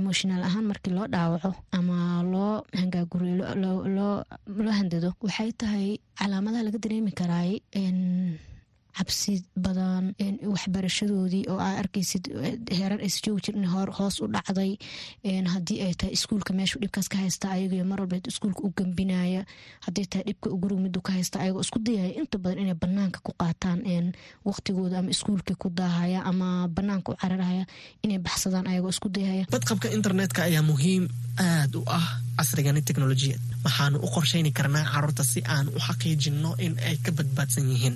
emotional 0.00 0.42
ahaan 0.48 0.64
markii 0.70 0.92
loo 0.96 1.06
dhaawaco 1.14 1.50
ama 1.78 1.96
loo 2.32 2.54
hangaaguriyo 2.80 3.46
loo 4.64 4.72
handado 4.78 5.08
waxay 5.24 5.50
tahay 5.60 5.88
calaamadaha 6.20 6.62
laga 6.66 6.78
dareemi 6.84 7.12
karaay 7.20 7.52
cabsi 9.00 9.34
badan 9.64 10.04
waxbarashadoodii 10.52 11.44
oo 11.52 11.58
aa 11.66 11.74
arkaysid 11.82 12.24
heerar 12.78 13.00
aysa 13.06 13.20
joogi 13.26 13.42
jir 13.46 13.56
in 13.60 13.66
hoos 13.98 14.20
u 14.20 14.26
dhacday 14.34 14.72
haddii 15.54 15.78
ay 15.86 15.94
tahay 16.00 16.12
iskuulka 16.18 16.52
meeshu 16.58 16.78
dhibkaas 16.82 17.08
ka 17.12 17.16
haysta 17.22 17.50
ayago 17.56 17.84
mar 17.90 18.00
walba 18.02 18.16
iskuulka 18.32 18.60
u 18.66 18.72
gambinaya 18.78 19.42
haddii 19.86 20.06
tahay 20.12 20.24
dhibka 20.28 20.48
guriga 20.62 20.80
midu 20.86 21.00
ka 21.00 21.12
haysta 21.16 21.40
ayagoo 21.40 21.60
isku 21.66 21.78
dayaya. 21.86 22.12
Inta 22.20 22.38
badan 22.38 22.58
inay 22.62 22.74
banaanka 22.84 23.18
ku 23.26 23.32
qaataan 23.40 24.12
waqtigooda 24.44 24.98
ama 25.00 25.10
iskuulka 25.10 25.54
ku 25.62 25.68
daahaya 25.70 26.20
ama 26.30 26.68
banaanka 26.68 27.12
u 27.12 27.16
cararaya 27.22 27.64
inay 28.04 28.18
baxsadaan 28.18 28.66
ayagoo 28.70 28.92
isku 28.94 29.08
dayaya. 29.08 29.44
Badqabka 29.50 29.88
internetka 29.98 30.42
ayaa 30.48 30.62
muhiim 30.62 31.08
aada 31.38 31.78
u 31.78 31.82
ah 31.86 32.08
casrigani 32.40 32.82
teknolojiyad. 32.88 33.40
Waxaanu 33.64 33.96
u 34.04 34.08
qorshayni 34.14 34.50
karnaa 34.58 34.84
carruurta 34.92 35.24
si 35.24 35.40
aan 35.54 35.66
u 35.68 35.78
xaqiijino 35.86 36.50
in 36.64 36.72
ay 36.88 36.96
ka 37.04 37.10
badbaadsan 37.18 37.68
yihiin 37.72 37.94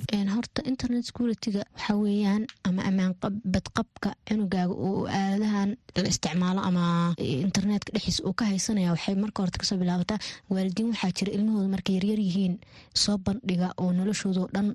internet 0.95 1.11
security-ga 1.11 1.63
weeyaan 1.99 2.47
ama 2.63 2.81
ammaan 2.87 3.13
badqabka 3.53 4.15
cunugaaga 4.27 4.71
oo 4.87 5.07
aaladahan 5.07 5.75
la 5.95 6.07
isticmaalo 6.07 6.61
ama 6.69 7.13
internetka 7.19 7.91
dhexdiisa 7.95 8.23
uu 8.27 8.33
ka 8.33 8.45
haysanaya 8.47 8.91
waxay 8.95 9.15
marka 9.15 9.43
horta 9.43 9.57
ka 9.59 9.65
soo 9.67 9.75
bilaabataa 9.77 10.19
waalidiin. 10.49 10.87
Waxaa 10.95 11.11
jira 11.17 11.31
ilmahooda 11.35 11.67
markay 11.75 11.95
yaryar 11.99 12.19
yihiin 12.19 12.55
soo 13.03 13.17
bandhiga 13.17 13.73
oo 13.77 13.91
noloshoodao 13.91 14.47
dhan 14.55 14.67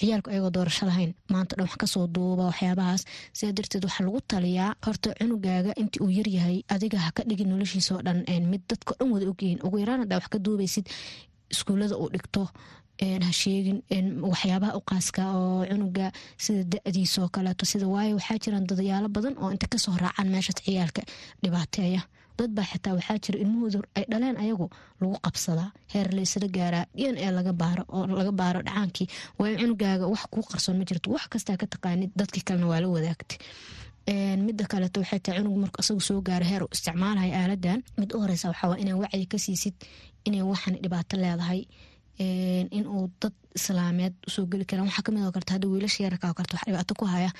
ciyaalku 0.00 0.30
ayagoo 0.30 0.50
doorasho 0.50 0.86
lahayn. 0.90 1.14
Maanta 1.30 1.54
dhan 1.56 1.66
wax 1.66 1.76
ka 1.78 1.86
soo 1.86 2.06
duuba 2.06 2.50
waxyaabahaas. 2.50 3.02
Sidaa 3.32 3.52
darteed 3.56 3.84
waxaa 3.86 4.04
lagu 4.06 4.20
taliyaa 4.26 4.74
horta 4.86 5.14
cunugaaga 5.20 5.72
intii 5.80 6.02
uu 6.02 6.10
yaryahay 6.18 6.62
adiga 6.74 6.98
ha 6.98 7.10
ka 7.14 7.22
dhigin 7.28 7.48
noloshiisao 7.54 8.02
dhan. 8.06 8.24
Mid 8.50 8.62
dadka 8.70 8.94
dhan 8.98 9.10
wada 9.14 9.26
ogyihiin 9.30 9.62
ugu 9.66 9.78
yaraan 9.82 10.00
hadaa 10.04 10.18
wax 10.18 10.28
ka 10.34 10.38
duubaysid 10.38 10.86
iskuullada 11.54 11.94
uu 11.96 12.08
dhigto 12.14 12.48
ha 13.00 13.32
sheegin 13.32 13.78
waxyaabaha 14.30 14.76
u 14.78 14.80
qaaska 14.90 15.22
oo 15.36 15.66
cunuga 15.70 16.06
sida 16.38 16.62
da-diisoo 16.72 17.28
kaleeto 17.34 17.64
sida 17.66 17.86
waayo 17.94 18.14
waxaa 18.18 18.38
jiraan 18.44 18.66
dadayaalo 18.70 19.08
badan 19.16 19.34
oo 19.42 19.50
inta 19.54 19.66
ka 19.72 19.78
soo 19.78 19.96
raacaan 20.02 20.28
meeshaas 20.34 20.58
ciyaalka 20.64 21.02
dhibaateeya. 21.42 22.02
Dad 22.38 22.50
xitaa 22.70 22.94
waxaa 22.98 23.18
jira 23.24 23.38
ilmahooda 23.42 23.78
ay 23.98 24.04
dhaleen 24.10 24.36
ayagu 24.42 24.66
lagu 25.00 25.16
qabsadaa 25.24 25.70
heer 25.92 26.08
laysla 26.16 26.48
gaaraa 26.56 26.86
dn 26.96 27.16
e 27.24 27.30
laga 27.38 27.52
baaro 27.52 27.82
oo 27.96 28.06
laga 28.18 28.32
baaro 28.40 28.60
dhacaankii 28.66 29.06
waayo 29.38 29.56
cunugaaga 29.60 30.04
wax 30.12 30.22
kuu 30.32 30.42
qarsoon 30.50 30.76
ma 30.78 30.84
jirto 30.88 31.10
wax 31.14 31.24
kastaa 31.32 31.56
ka 31.60 31.66
taqaanid 31.66 32.10
dadkii 32.18 32.42
kalena 32.46 32.66
waa 32.70 32.80
la 32.82 32.88
wadaagtay. 32.94 33.38
Midda 34.46 34.64
kaleeto 34.72 35.00
waxay 35.00 35.20
tahay 35.24 35.38
cunug 35.42 35.56
marku 35.62 35.78
asagu 35.82 36.00
soo 36.08 36.20
gaaro 36.28 36.44
heer 36.50 36.62
uu 36.64 36.72
isticmaalaya 36.76 37.34
aaladan 37.42 37.80
mid 37.98 38.10
u 38.14 38.18
horeysa 38.22 38.48
waxaa 38.52 38.76
inaa 38.82 38.96
wacyi 39.02 39.26
ka 39.32 39.38
inay 40.26 40.42
waxan 40.52 40.74
dhibaato 40.82 41.14
leedahay 41.22 41.60
inuu 42.18 43.10
dad 43.20 43.32
islaameed 43.58 44.14
u 44.26 44.30
soo 44.30 44.46
geli 44.50 44.64
karaan. 44.64 44.86
Waxaa 44.88 45.02
ka 45.06 45.12
mid 45.12 45.32
karta 45.34 45.52
hadda 45.54 45.66
wiilasha 45.68 46.04
yararka 46.04 46.34
karta 46.34 46.54
wax 46.56 46.64
dhibaato 46.66 46.94
ku 46.98 47.04
haya 47.06 47.30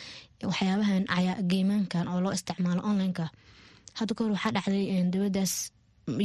waxyaabahan 0.42 1.04
geemaankan 1.50 2.08
oo 2.08 2.20
loo 2.24 2.32
isticmaalo 2.32 2.80
onlineka. 2.88 3.26
Hadda 3.98 4.12
kahor 4.16 4.32
waxaa 4.36 4.52
dhacday 4.56 4.84
dabadaas 5.12 5.70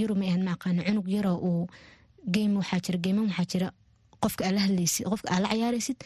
yurub 0.02 0.18
ma 0.18 0.26
ahayd 0.26 0.44
ma 0.48 0.52
aqaana 0.58 0.82
cunug 0.88 1.08
yaroo 1.16 1.38
uu 1.50 1.68
game 2.36 2.56
waxaa 2.62 2.80
jira 2.86 2.98
geeman 3.06 3.26
waxaa 3.30 3.46
jira 3.52 3.68
qofka 4.24 4.42
aad 4.46 4.54
la 4.58 4.62
hadlaysid 4.66 5.06
qofka 5.12 5.28
aad 5.34 5.42
la 5.44 5.50
cayaaraysid 5.54 5.98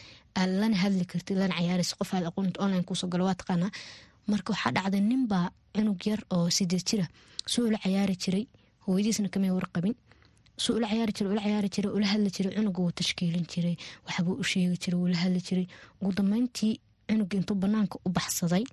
lana 0.60 0.76
hadli 0.82 1.04
kartid 1.10 1.36
lana 1.42 1.54
cayaaraysid 1.58 1.96
qof 2.00 2.10
aad 2.14 2.24
aqoonta 2.30 2.60
online 2.64 2.84
kuusoo 2.88 3.08
galo 3.12 3.24
waa 3.28 3.34
taqaanaa. 3.40 3.70
Marka 4.30 4.48
waxaa 4.52 4.72
dhacday 4.76 5.00
ninbaa 5.10 5.46
cunug 5.74 6.00
yar 6.06 6.20
oo 6.34 6.46
sideed 6.56 6.84
jira 6.88 7.06
soo 7.52 7.66
cayaari 7.84 8.14
jiray 8.22 8.44
hooyadiisna 8.86 9.28
kamay 9.34 9.50
warqabin 9.58 9.94
suu 10.62 10.74
ula 10.78 10.86
cayaari 10.90 11.12
jira 11.16 11.28
ula 11.32 11.40
cayaari 11.46 11.68
jiray 11.74 11.92
ula 11.96 12.06
hadli 12.12 12.30
jiray 12.36 12.52
cunuga 12.56 12.80
wuu 12.82 12.92
tashkiilin 12.98 13.46
jiray 13.52 13.76
waxbuu 14.06 14.36
u 14.42 14.44
sheegi 14.50 14.76
jiray 14.82 14.98
wuu 15.00 15.08
la 15.14 15.18
hadli 15.22 15.40
jiray 15.48 15.66
ugu 16.00 16.12
dambeyntii 16.18 16.72
cunuga 17.08 17.34
intuu 17.38 17.56
banaanka 17.62 17.96
u 18.06 18.08
baxsaday 18.16 18.64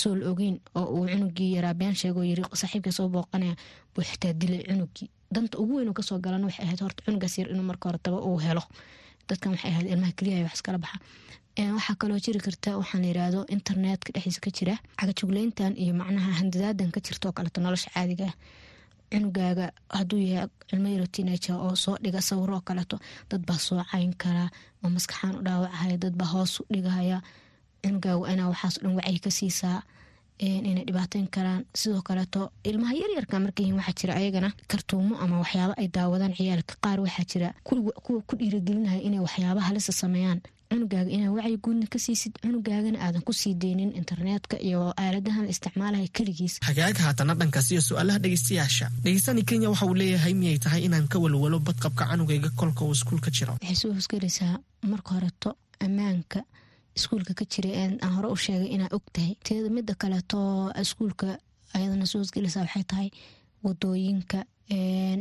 soo 0.00 0.14
la 0.18 0.24
ogeyn 0.30 0.56
oo 0.78 0.86
uu 0.96 1.06
cunugii 1.12 1.50
yaraa 1.56 1.74
been 1.80 1.94
sheegoo 2.00 2.24
yiri 2.30 2.42
saaxiibka 2.60 2.92
soo 2.98 3.08
booqanaya 3.14 3.54
buu 3.94 4.02
xitaa 4.08 4.32
dilay 4.40 4.62
cunugii. 4.68 5.08
Danta 5.34 5.58
ugu 5.62 5.74
weyn 5.78 5.92
ka 5.98 6.02
soo 6.02 6.18
galana 6.24 6.46
waxay 6.46 6.64
ahayd 6.66 6.80
horta 6.84 7.00
cunugaas 7.06 7.34
yar 7.38 7.48
inuu 7.52 7.66
marka 7.70 7.88
hore 7.88 7.98
daba 8.04 8.18
uu 8.28 8.38
helo. 8.46 8.62
Dadkan 9.28 9.50
waxay 9.54 9.70
ahayd 9.70 9.86
ilmaha 9.92 10.12
keliya 10.18 10.42
wax 10.46 10.54
iskala 10.58 10.78
baxa 10.84 10.98
waxaa 11.76 11.96
kaloo 12.00 12.18
jiri 12.24 12.40
karta 12.46 12.78
waxaan 12.80 13.00
la 13.02 13.08
yiraahdo 13.10 13.40
internetka 13.56 14.08
dhexdiisa 14.14 14.40
ka 14.44 14.50
jira 14.56 14.74
cagajugleyntan 14.98 15.72
iyo 15.82 15.92
macnaha 16.00 16.30
handadaadan 16.40 16.90
ka 16.94 17.00
jirta 17.06 17.28
oo 17.28 17.32
kaleeto 17.36 17.60
nolosha 17.60 17.90
caadiga 17.94 18.26
ah 18.30 18.34
cunugaaga 19.10 19.66
haduu 19.96 20.18
yahay 20.32 20.48
cilmo 20.68 20.88
yaro 20.94 21.06
teenager 21.14 21.56
oo 21.66 21.74
soo 21.84 21.96
dhiga 22.04 22.20
sawiro 22.28 22.54
oo 22.58 22.60
kaleeto 22.68 22.96
dad 23.30 23.42
baa 23.48 23.58
soo 23.66 23.82
cayn 23.90 24.12
karaa 24.22 24.48
oo 24.84 24.88
maskaxaan 24.96 25.34
u 25.38 25.42
dhaawacahaya 25.46 25.96
dad 26.04 26.14
baa 26.20 26.30
hoos 26.34 26.52
u 26.60 26.64
dhigahaya 26.74 27.18
cunugaaga 27.82 28.32
inaa 28.32 28.48
waxaas 28.52 28.76
dhan 28.82 28.94
wacyi 28.98 29.18
ka 29.24 29.30
siisaa 29.38 29.78
inay 30.38 30.84
dhibaateyn 30.88 31.28
karaan. 31.34 31.62
Sidoo 31.80 32.02
kaleeto 32.08 32.40
ilmaha 32.68 32.94
yaryarka 33.02 33.40
markayhin 33.44 33.76
waxaa 33.78 33.96
jira 34.00 34.12
ayagana 34.20 34.50
kartuumo 34.70 35.14
ama 35.22 35.36
waxyaabo 35.42 35.74
ay 35.80 35.88
daawadaan 35.96 36.34
ciyaalka 36.38 36.74
qaar 36.84 36.98
waxaa 37.04 37.24
jira. 37.30 37.48
Kuwa 37.64 38.20
ku 38.28 38.32
dhiiragelinaya 38.38 39.00
inay 39.06 39.20
waxyaaba 39.26 39.60
halisa 39.68 39.92
sameeyaan 40.02 40.40
cunugaaga 40.70 41.10
inaa 41.16 41.32
wacyi 41.36 41.56
guudna 41.64 41.86
ka 41.92 41.98
siisid 42.04 42.34
cunugaagana 42.42 42.98
aadan 43.06 43.22
ku 43.26 43.32
sii 43.32 43.54
deynin 43.62 43.92
internetka 44.00 44.56
iyo 44.68 44.80
aaladahan 45.02 45.44
la 45.46 45.50
isticmaalaya 45.54 46.08
keligiis. 46.16 46.54
Hagaag 46.68 46.96
haatana 47.04 47.34
dhankaas 47.40 47.70
iyo 47.72 47.80
su'aalaha 47.88 48.18
dhegeystayaasha. 48.24 48.86
Dhegeystani 49.04 49.42
kenya 49.48 49.68
waxa 49.70 49.86
uu 49.86 49.94
leeyahay 50.00 50.34
miyay 50.34 50.58
tahay 50.58 50.82
inaan 50.88 51.06
ka 51.12 51.18
walwalo 51.24 51.58
badqabka 51.66 52.04
canugayga 52.10 52.50
kolka 52.60 52.84
uu 52.84 52.92
iskuulka 52.98 53.30
jiro. 53.36 53.52
Waxay 53.62 53.76
soo 53.82 53.92
hosgelaysaa 53.98 54.54
marka 54.90 55.10
horeto 55.16 55.50
ammaanka 55.86 56.40
iskuulka 56.98 57.32
ka 57.38 57.44
jira 57.52 57.70
aan 57.82 58.12
hore 58.16 58.28
u 58.34 58.36
sheegay 58.44 58.70
inaa 58.76 58.90
og 58.96 59.04
tahay. 59.14 59.32
Teeda 59.46 59.68
mida 59.76 59.94
kaleeto 60.02 60.38
iskuulka 60.82 61.38
ayadana 61.76 62.06
soo 62.10 62.20
hosgelaysaa 62.22 62.62
waxay 62.66 62.84
tahay 62.90 63.08
waddooyinka 63.64 64.38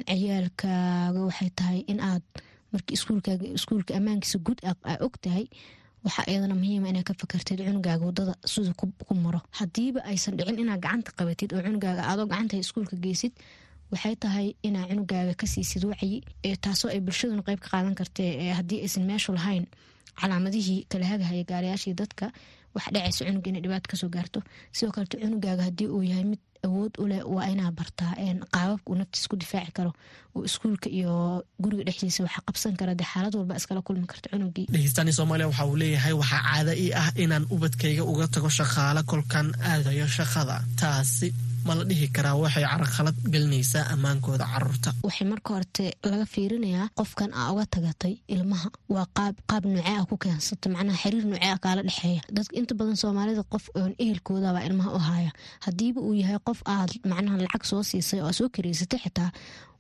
ciyaalkaaga 0.10 1.20
waxay 1.28 1.50
tahay 1.58 1.80
in 1.92 2.00
aad 2.00 2.24
iskuulkaaga 2.98 3.46
iskuulka 3.58 3.92
ammaankiisa 4.00 4.38
guud 4.46 4.60
aa 4.70 4.96
og 5.06 5.14
tahay 5.24 5.46
waxaa 6.06 6.26
iyadana 6.32 6.56
muhiima 6.62 6.88
inaa 6.92 7.04
ka 7.10 7.14
fakarteed 7.22 7.60
cunugaaga 7.68 8.04
waddada 8.10 8.34
sida 8.54 8.72
ku 9.08 9.14
maro. 9.24 9.40
Hadiiba 9.60 10.00
aysan 10.12 10.38
dhicin 10.38 10.60
inaa 10.64 10.78
gacanta 10.86 11.12
qabatid 11.18 11.50
oo 11.56 11.62
cunugaaga 11.66 12.02
adoo 12.12 12.26
gacanta 12.32 12.56
iskuulka 12.64 12.96
geysid 13.06 13.34
waxay 13.92 14.16
tahay 14.24 14.48
inaa 14.68 14.86
cunugaaga 14.90 15.34
ka 15.42 15.46
siisid 15.54 15.84
wacyi 15.92 16.22
taasoo 16.64 16.90
ay 16.94 17.00
bulshaduna 17.06 17.42
qeyb 17.48 17.60
ka 17.64 17.68
qaadan 17.74 17.96
kartee 18.00 18.54
haddii 18.60 18.80
aysan 18.86 19.04
meeshu 19.10 19.32
lahayn 19.38 19.66
calaamadihii 20.22 20.86
kala 20.92 21.06
hagahaya 21.12 21.44
gaarayaashii 21.52 21.94
dadka 22.02 22.26
waxa 22.76 22.90
dhacaysa 22.96 23.22
cunug 23.28 23.48
inay 23.50 23.62
dhibaato 23.66 23.88
ka 23.92 23.96
soo 24.02 24.10
gaarto. 24.16 24.40
Sidoo 24.76 24.92
kaleto 24.96 25.18
cunugaaga 25.24 25.64
haddii 25.68 25.88
uu 25.96 26.04
yahay 26.12 26.24
mid 26.32 26.42
awood 26.68 26.94
u 27.04 27.06
leh 27.12 27.22
waa 27.36 27.48
inaa 27.54 27.72
bartaa 27.80 28.14
qaababka 28.54 28.88
uu 28.92 28.98
naftiis 29.00 29.26
ku 29.32 29.36
difaaci 29.42 29.72
karo 29.78 29.92
oo 30.36 30.44
iskuulka 30.50 30.88
iyo 30.98 31.14
guriga 31.64 31.84
dhexdiisa 31.88 32.24
waxa 32.26 32.42
qabsan 32.48 32.74
kara 32.80 32.94
dee 33.00 33.08
xaalad 33.14 33.34
walba 33.40 33.56
iskala 33.60 33.82
kulmi 33.88 34.08
karta 34.12 34.28
cunugii. 34.34 34.66
Dhegeystaani 34.74 35.14
soomaaliya 35.18 35.48
waxa 35.52 35.66
uu 35.70 35.76
leeyahay 35.84 36.14
waxaa 36.22 36.42
caada 36.48 36.72
ii 36.84 36.92
ah 37.02 37.10
inaan 37.24 37.46
ubadkayga 37.56 38.04
uga 38.12 38.26
tago 38.36 38.50
shaqaale 38.60 39.02
kolkan 39.12 39.48
aadayo 39.72 40.08
shaqada. 40.18 40.56
Taasi 40.82 41.28
ma 41.68 41.74
la 41.78 41.84
dhihi 41.90 42.08
karaa 42.16 42.36
waxay 42.44 42.66
caraqalad 42.72 43.18
gelinaysaa 43.34 43.84
ammaankooda 43.94 44.46
carruurta 44.54 44.90
waxay 45.08 45.28
marka 45.32 45.50
horte 45.56 45.86
laga 46.12 46.26
fiirinayaa 46.34 46.88
qofkan 47.00 47.32
aa 47.42 47.48
uga 47.54 47.66
tagatay 47.76 48.14
ilmaha. 48.36 48.70
Waa 48.94 49.06
qaab 49.18 49.36
qaab 49.50 49.64
nuucee 49.74 49.96
ah 50.00 50.06
ku 50.10 50.16
keensata 50.24 50.68
macnaha 50.76 50.98
xiriir 51.04 51.26
nuucee 51.32 51.52
ah 51.56 51.60
kaala 51.66 51.82
dhexeeya. 51.88 52.22
Dadka 52.36 52.54
inta 52.60 52.74
badan 52.80 52.98
soomaalida 53.04 53.44
qof 53.54 53.66
oon 53.80 53.92
ehelkoodabaa 54.04 54.64
ilmaha 54.68 54.90
u 54.98 55.00
haya 55.10 55.32
haddiiba 55.66 56.00
uu 56.08 56.14
yahay 56.22 56.40
qof 56.48 56.60
aad 56.76 56.92
macnaha 57.12 57.38
lacag 57.46 57.64
soo 57.72 57.82
siisay 57.90 58.20
oo 58.26 58.32
soo 58.40 58.48
kareysatay 58.56 59.00
xitaa 59.06 59.30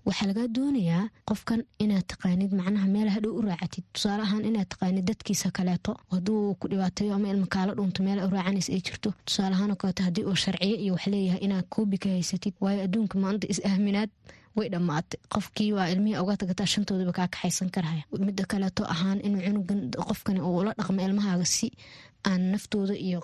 waxaa 0.07 0.27
lagaa 0.29 0.47
doonayaa 0.57 1.03
qofkan 1.29 1.62
inaad 1.83 2.05
taqaanid 2.12 2.51
macnaha 2.59 2.88
meel 2.95 3.09
hadhow 3.15 3.33
u 3.39 3.41
raacatid. 3.41 3.83
Tusaale 3.93 4.21
ahaan 4.27 4.45
inaad 4.50 4.67
taqaanid 4.74 5.05
dadkiisa 5.09 5.50
kaleeto. 5.57 5.91
Hadduu 6.13 6.55
ku 6.59 6.65
dhibaateeyo 6.71 7.13
ama 7.15 7.27
ilma 7.33 7.47
kaala 7.55 7.74
dhunto 7.77 8.03
meel 8.07 8.19
u 8.25 8.29
raacanaysa 8.35 8.71
ay 8.75 8.81
jirto. 8.88 9.09
Tusaale 9.27 9.55
ahaan 9.55 9.71
oo 9.74 9.75
kaleeto 9.81 10.03
haddii 10.07 10.24
uu 10.29 10.35
sharciyo 10.43 10.77
iyo 10.83 10.93
wax 10.93 11.07
leeyahay 11.13 11.41
inaad 11.47 11.65
koobi 11.74 11.97
ka 12.03 12.09
haysatid 12.09 12.53
waayo 12.63 12.81
adduunka 12.85 13.15
maanta 13.24 13.47
is-aaminaad 13.53 14.09
way 14.57 14.67
dhammaatay. 14.74 15.19
Qofkii 15.33 15.71
waa 15.77 15.88
ilmihii 15.93 16.19
uga 16.24 16.38
tagataa 16.41 16.65
shantoodaba 16.74 17.12
kaa 17.17 17.27
kaxaysan 17.33 17.69
karhaya 17.75 18.03
midda 18.27 18.43
kaleeto 18.51 18.83
ahaan 18.93 19.19
inuu 19.27 19.41
cunugan 19.47 19.79
qofkani 20.09 20.39
uu 20.47 20.57
ula 20.62 20.71
dhaqmo 20.79 21.00
ilmahaaga 21.07 21.45
si 21.55 21.67
aan 22.29 22.41
naftooda 22.51 22.95
iyo 23.07 23.19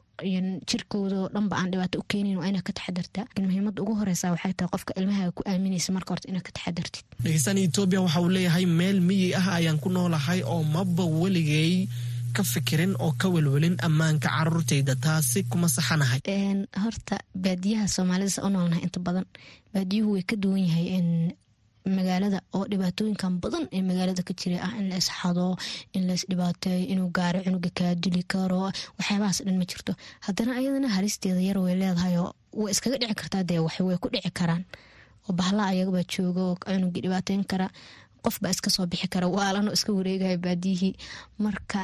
jirkooda 0.69 1.15
oo 1.21 1.29
dhanba 1.33 1.55
aan 1.57 1.71
dhibaato 1.71 1.99
u 1.99 2.03
keenin 2.11 2.37
waa 2.37 2.47
inaa 2.51 2.61
ka 2.67 2.73
taxadartaa 2.77 3.25
muhiimada 3.45 3.81
ugu 3.81 3.93
horeysa 3.99 4.31
waxay 4.33 4.53
tahay 4.57 4.69
qofka 4.73 4.91
ilmahaaga 4.99 5.31
ku 5.37 5.41
aaminaysa 5.51 5.89
marka 5.95 6.09
horta 6.13 6.27
inaad 6.31 6.43
ka 6.47 6.51
taxadartid 6.57 7.03
dhegeystan 7.23 7.57
etoobiya 7.57 8.01
waxa 8.05 8.19
uu 8.21 8.29
leeyahay 8.37 8.65
meel 8.79 8.99
miyi 9.09 9.33
ah 9.39 9.47
ayaan 9.57 9.79
ku 9.83 9.89
noolahay 9.95 10.39
oo 10.53 10.63
maba 10.75 11.03
weligay 11.21 11.87
ka 12.35 12.43
fikirin 12.43 12.93
oo 13.03 13.11
ka 13.21 13.27
welwelin 13.33 13.75
ammaanka 13.87 14.29
caruurtayda 14.35 14.95
taasi 15.05 15.39
kuma 15.51 15.67
saxanahay. 15.75 16.19
Horta 16.83 17.15
baadiyaha 17.43 17.87
soomaalida 17.95 18.41
u 18.45 18.49
noolnahay 18.53 18.83
inta 18.87 18.99
badan 19.05 19.25
baadiyuhu 19.73 20.09
way 20.15 20.23
ka 20.29 20.35
duwan 20.41 20.63
yahay 20.67 20.87
magaalada 21.97 22.39
oo 22.55 22.65
dhibaatooyinkan 22.71 23.33
badan 23.43 23.63
ee 23.75 23.81
magaalada 23.89 24.21
ka 24.27 24.33
jira 24.39 24.57
ah 24.67 24.73
in 24.79 24.85
la 24.91 24.95
isxado 25.01 25.45
in 25.97 26.03
la 26.07 26.13
isdhibaateeyo 26.19 26.85
inuu 26.93 27.09
gaaro 27.17 27.39
cunuga 27.45 27.69
kaa 27.77 27.93
karo 28.33 28.59
waxyaabahaas 28.97 29.39
dhan 29.45 29.57
ma 29.61 29.65
jirto. 29.71 29.93
Haddana 30.25 30.51
ayadana 30.59 30.89
halisteeda 30.95 31.41
yar 31.47 31.57
way 31.65 31.75
leedahay 31.81 32.15
oo 32.21 32.31
way 32.61 32.71
iskaga 32.73 32.97
dhici 33.01 33.15
kartaa 33.21 33.43
dee 33.49 33.59
way 33.65 33.97
ku 34.03 34.07
dhici 34.13 34.29
karaan. 34.39 34.63
Oo 35.27 35.33
bahla 35.39 35.61
ayagabaa 35.73 36.05
jooga 36.13 36.41
oo 36.49 36.55
cunugii 36.63 37.01
dhibaateyn 37.05 37.43
kara 37.51 37.67
qofbaa 38.23 38.51
iska 38.53 38.69
soo 38.75 38.85
bixi 38.91 39.07
kara 39.13 39.27
waalano 39.35 39.69
iska 39.77 39.89
wareegaya 39.97 40.37
baadiyihii. 40.45 40.93
Marka 41.43 41.79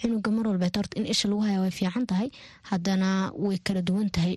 cunuga 0.00 0.30
mar 0.36 0.46
walbeet 0.50 0.76
horta 0.78 0.94
in 1.00 1.06
isha 1.14 1.26
lagu 1.30 1.40
haya 1.46 1.60
way 1.64 1.70
fiican 1.78 2.04
tahay 2.10 2.28
haddana 2.70 3.08
way 3.44 3.58
kala 3.66 3.82
duwan 3.88 4.10
tahay 4.16 4.34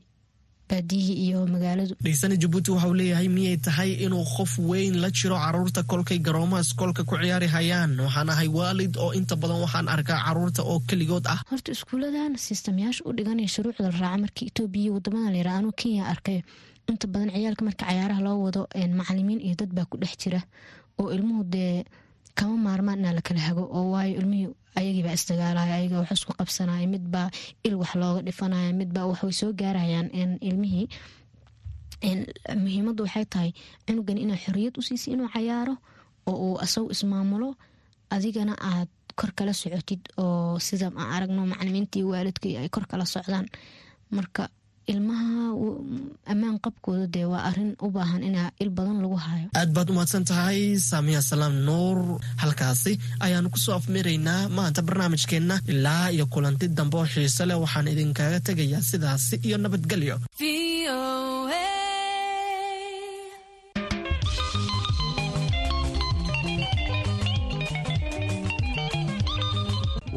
baadiyihii 0.70 1.18
iyo 1.28 1.40
magaaladu 1.54 1.94
dheysana 2.06 2.36
jabuuti 2.42 2.72
waxauu 2.72 2.94
leeyahay 3.00 3.28
miyay 3.38 3.58
tahay 3.68 3.92
inuu 4.06 4.24
qof 4.36 4.52
weyn 4.70 4.94
la 5.04 5.10
jiro 5.18 5.36
carruurta 5.44 5.84
kolkay 5.92 6.20
garoomaha 6.28 6.62
iskoolka 6.66 7.04
ku 7.10 7.16
ciyaari 7.22 7.48
hayaan 7.56 8.00
waxaan 8.06 8.30
ahay 8.34 8.48
waalid 8.58 8.94
oo 9.04 9.12
inta 9.20 9.36
badan 9.42 9.60
waxaan 9.66 9.88
arkaa 9.96 10.20
carruurta 10.26 10.62
oo 10.72 10.80
keligood 10.90 11.26
ah 11.34 11.40
horta 11.52 11.70
iskuuladan 11.76 12.38
sistamyaasha 12.48 13.02
u 13.08 13.12
dhiganaya 13.18 13.50
shuruucda 13.56 13.84
la 13.86 13.92
raaca 14.02 14.18
markii 14.24 14.48
etoobiya 14.52 14.84
iyo 14.86 14.94
waddamada 14.98 15.30
layira 15.36 15.52
anuu 15.60 15.74
kenya 15.82 16.04
arkay 16.14 16.40
inta 16.92 17.06
badan 17.14 17.30
ciyaalka 17.36 17.64
marka 17.68 17.84
cayaaraha 17.86 18.22
loo 18.28 18.38
wado 18.46 18.62
macalimiin 19.00 19.42
iyo 19.48 19.56
dad 19.62 19.72
baa 19.78 19.86
ku 19.92 19.96
dhex 20.02 20.14
jira 20.24 20.42
oo 21.00 21.08
ilmuhu 21.16 21.44
dee 21.54 21.84
kama 22.40 22.56
maarmaan 22.68 23.00
inaa 23.00 23.14
la 23.18 23.22
kala 23.28 23.40
hago 23.48 23.64
oo 23.78 23.86
waayo 23.94 24.14
ilmihii 24.22 24.50
ayagiibaa 24.80 25.16
isdagaalaya 25.20 25.74
ayaga 25.80 25.98
wax 26.02 26.12
isku 26.18 26.34
qabsanaya 26.40 26.88
midbaa 26.96 27.28
il 27.68 27.76
wax 27.82 27.92
looga 28.02 28.22
dhifanaya 28.28 28.70
midbaa 28.82 29.06
waxway 29.12 29.34
soo 29.40 29.52
gaarayaan. 29.62 30.08
Ilmihii 30.50 30.88
muhiimaddu 32.64 33.04
waxay 33.06 33.26
tahay 33.34 33.52
cunugan 33.86 34.18
inaa 34.24 34.40
xoriyad 34.46 34.74
u 34.80 34.82
siisay 34.88 35.14
inuu 35.14 35.30
cayaaro 35.36 35.76
oo 36.30 36.36
uu 36.46 36.56
asagu 36.66 36.90
ismaamulo 36.96 37.50
adigana 38.16 38.54
aad 38.72 38.90
kor 39.20 39.32
kala 39.38 39.54
socotid 39.54 40.02
oo 40.24 40.58
sida 40.68 40.88
aan 40.90 41.10
aragno 41.16 41.42
macalimiintii 41.52 42.04
waalidkii 42.12 42.56
ay 42.62 42.70
kor 42.74 42.86
kala 42.92 43.06
socdaan. 43.06 43.46
Marka 44.16 44.44
ilmaha 44.92 45.44
ammaan 46.34 46.58
qabkooda 46.66 47.06
dee 47.16 47.26
waa 47.32 47.42
arrin 47.50 47.72
u 47.86 47.88
baahan 47.96 48.24
inaa 48.30 48.50
il 48.64 48.70
badan 48.78 48.98
lagu 49.04 49.18
hayo 49.28 49.48
aad 49.60 49.70
baad 49.76 49.88
umahadsan 49.94 50.24
tahay 50.32 50.60
saamiya 50.90 51.22
salaam 51.32 51.56
nuur. 51.68 51.98
Halkaasi 52.44 52.94
ayaanu 53.26 53.48
ku 53.54 53.60
soo 53.66 53.76
afmiraynaa 53.80 54.42
maanta 54.58 54.82
barnaamijkeenna 54.88 55.56
ilaa 55.74 56.06
iyo 56.16 56.26
kulanti 56.34 56.66
dambe 56.78 56.96
oo 57.02 57.08
xiise 57.14 57.44
leh 57.50 57.58
waxaan 57.64 57.88
idinkaga 57.94 58.40
tegayaa 58.48 58.84
sidaasi 58.90 59.36
iyo 59.48 59.58
nabadgelyo. 59.64 60.16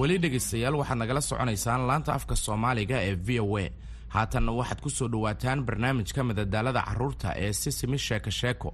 Weli 0.01 0.17
dhegaystayaal 0.23 0.75
waxaad 0.81 0.99
nagala 1.03 1.21
soconaysaan 1.29 1.83
laanta 1.89 2.11
afka 2.19 2.35
soomaaliga 2.45 2.97
ee 3.09 3.15
v 3.27 3.29
o 3.45 3.47
a 3.63 3.67
haatanna 4.15 4.53
waxaad 4.59 4.81
ku 4.85 4.91
soo 4.97 5.09
dhowaataan 5.13 5.65
barnaamijka 5.69 6.21
madadaalada 6.29 6.83
carruurta 6.89 7.29
ee 7.45 7.53
sisimi 7.63 7.99
sheeko 8.07 8.31
sheeko 8.41 8.69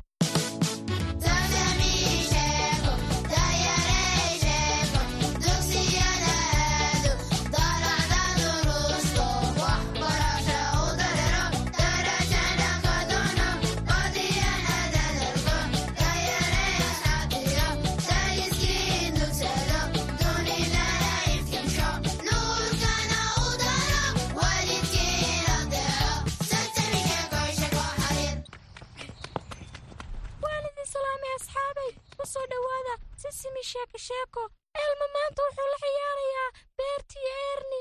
elma 34.38 35.06
maanta 35.14 35.42
wuxuu 35.46 35.68
la 35.72 35.78
ciyaarayaa 35.84 36.50
beertii 36.78 37.28
eerni. 37.42 37.80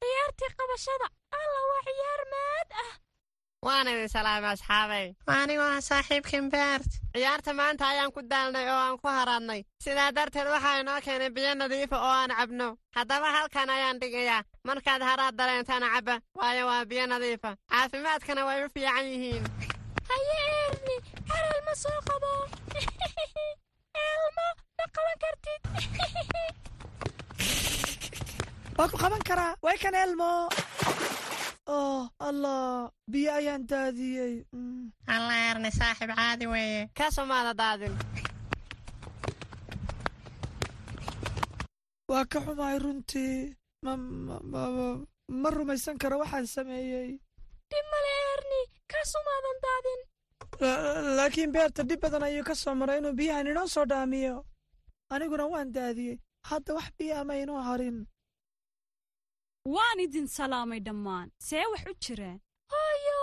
Ciyaartii 0.00 0.50
qabashada 0.58 1.06
alla 1.38 1.60
waa 1.70 1.82
ciyaar 1.88 2.22
maad 2.34 2.70
ah. 2.84 2.92
Waan 3.66 3.88
idin 3.88 4.08
salaamay 4.08 4.52
asxaabay. 4.52 5.06
Anigu 5.26 5.62
ah 5.62 5.80
saaxiibkin 5.80 6.50
beert. 6.50 6.90
Ciyaarta 7.14 7.52
maanta 7.54 7.88
ayaan 7.88 8.12
ku 8.12 8.20
daalnay 8.30 8.66
oo 8.70 8.80
aan 8.86 8.98
ku 9.02 9.08
haraadnay. 9.08 9.62
Sidaa 9.84 10.12
darteed 10.16 10.46
waxaa 10.54 10.80
inoo 10.80 11.00
keenay 11.00 11.30
biyo 11.30 11.54
nadiifa 11.54 11.96
oo 11.98 12.14
aan 12.20 12.30
cabno. 12.38 12.68
Haddaba 12.96 13.28
halkan 13.36 13.70
ayaan 13.70 14.00
dhigayaa. 14.00 14.42
Markaad 14.66 15.02
haraad 15.02 15.34
dareentana 15.38 15.88
cabba 15.94 16.20
waayo 16.38 16.66
waa 16.66 16.84
biyo 16.84 17.06
nadiifa 17.06 17.56
caafimaadkana 17.70 18.44
way 18.46 18.64
u 18.64 18.68
fiican 18.74 19.06
yihiin. 19.12 19.44
Haye 20.08 20.36
eerni 20.60 20.96
xaral 21.28 21.60
ma 21.66 21.74
soo 21.82 22.00
qabo. 22.08 22.32
Elmo 24.06 24.48
ma 24.78 24.84
qaban 24.96 25.16
kartid. 25.24 25.60
Waa 28.78 28.88
ku 28.92 28.96
qaban 29.00 29.22
karaa. 29.24 29.56
Way 29.64 29.76
kan 29.80 29.94
elmo. 29.96 30.48
Oh 31.66 32.04
allah. 32.20 32.90
Biyo 33.10 33.32
ayaan 33.32 33.64
daadiyey. 33.66 34.44
Alla 35.08 35.34
erni 35.50 35.70
saaxiib 35.72 36.10
caadi 36.14 36.46
weeye. 36.46 36.88
Ka 36.94 37.10
somaada 37.10 37.54
daadin. 37.56 37.94
Waa 42.10 42.24
ka 42.28 42.38
xumahay 42.44 42.78
runtii 42.78 43.56
ma 43.82 43.96
rumaysan 45.50 45.98
karo 45.98 46.18
waxaan 46.22 46.46
sameeyey. 46.46 47.18
Dhib 47.70 47.86
male 47.92 48.12
erni 48.34 48.60
ka 48.92 49.00
sumaadan 49.12 49.56
daadin. 49.66 50.00
Laakiin 51.18 51.50
beerta 51.52 51.82
dhib 51.82 52.00
badan 52.00 52.22
ayuu 52.28 52.44
ka 52.44 52.54
soo 52.54 52.74
maray 52.76 52.98
inuu 53.00 53.12
biyahan 53.16 53.46
inoo 53.50 53.66
soo 53.66 53.84
dhaamiyo 53.88 54.44
aniguna 55.14 55.46
waan 55.52 55.72
daadiyey. 55.76 56.16
Hadda 56.50 56.74
wax 56.74 56.88
biyaa 56.98 57.24
ma 57.28 57.34
inoo 57.42 57.60
harin. 57.68 57.98
Waan 59.74 60.00
idin 60.00 60.26
salaamay 60.28 60.80
dhammaan. 60.86 61.28
See 61.46 61.64
wax 61.72 61.84
u 61.92 61.94
jiraan 62.04 62.38
hooyo 62.72 63.18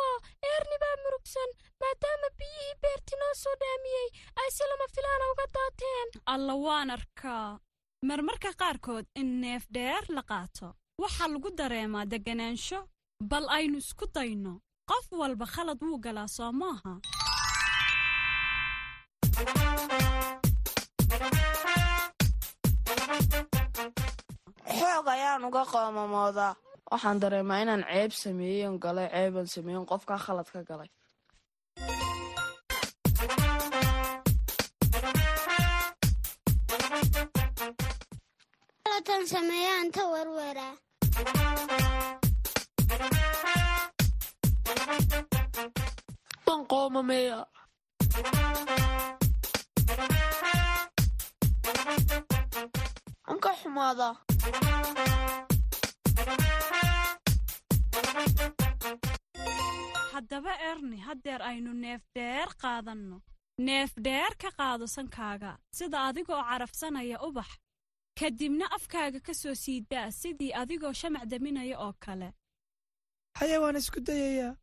eerni 0.50 0.78
baa 0.84 0.96
murugsan 1.04 1.50
maadaama 1.82 2.28
biyihii 2.40 2.76
beerti 2.84 3.16
noo 3.22 3.34
soo 3.44 3.56
dhaamiyey 3.62 4.08
ay 4.42 4.50
si 4.56 4.64
lama 4.70 4.88
filaana 4.96 5.26
uga 5.34 5.46
daateen. 5.56 6.08
Alla 6.34 6.56
waan 6.66 6.90
arkaa. 6.98 7.60
Marmarka 8.08 8.52
qaarkood 8.62 9.06
in 9.20 9.30
neef 9.42 9.64
dheer 9.76 10.04
la 10.16 10.24
qaato. 10.30 10.68
Waxaa 11.02 11.28
lagu 11.34 11.50
dareemaa 11.60 12.06
degganaansho 12.12 12.80
bal 13.30 13.46
aynu 13.58 13.78
isku 13.84 14.06
dayno. 14.16 14.54
Qof 14.90 15.06
walba 15.20 15.46
khalad 15.54 15.80
wuu 15.86 15.98
galaa 16.06 16.28
soo 16.38 16.52
maaha 16.62 16.94
xoog 24.78 25.06
ayaan 25.16 25.44
uga 25.50 25.64
qoomamoodaa 25.74 26.54
waxaan 26.92 27.22
dareemaa 27.22 27.62
inaan 27.64 27.84
ceeb 27.92 28.12
sameeyen 28.24 28.76
galay 28.84 29.08
ceeban 29.16 29.48
sameeyen 29.56 29.86
qofkaa 29.92 30.20
khalad 30.26 30.48
ka 30.54 30.62
galay. 30.70 30.90
Tan 39.06 39.22
sameeyaan 39.32 39.88
ta 39.96 40.04
warwaraa 40.12 40.74
waan 46.46 46.62
qoomameeya 46.70 47.40
ka 53.40 53.52
xumaada 53.60 54.10
haddaba 60.14 60.54
erni 60.72 60.98
haddeer 61.08 61.42
aynu 61.50 61.74
neefdheer 61.84 62.50
qaadanno. 62.64 63.18
Neefdheer 63.68 64.34
ka 64.42 64.50
qaado 64.58 64.86
sankaaga. 64.96 65.52
Sida 65.78 65.98
adigoo 66.10 66.42
carafsanaya 66.50 67.18
ubax 67.28 67.50
ka 68.20 68.28
dibna 68.40 68.66
afkaaga 68.78 69.20
ka 69.28 69.34
soo 69.34 69.56
siidaa 69.64 70.12
sidii 70.12 70.54
adigoo 70.62 70.94
shamac 70.94 71.26
daminaya 71.32 71.78
oo 71.86 71.94
kale. 72.06 72.30
Haye 73.40 73.58
waan 73.58 73.76
isku 73.82 74.00
dayayaa. 74.08 74.56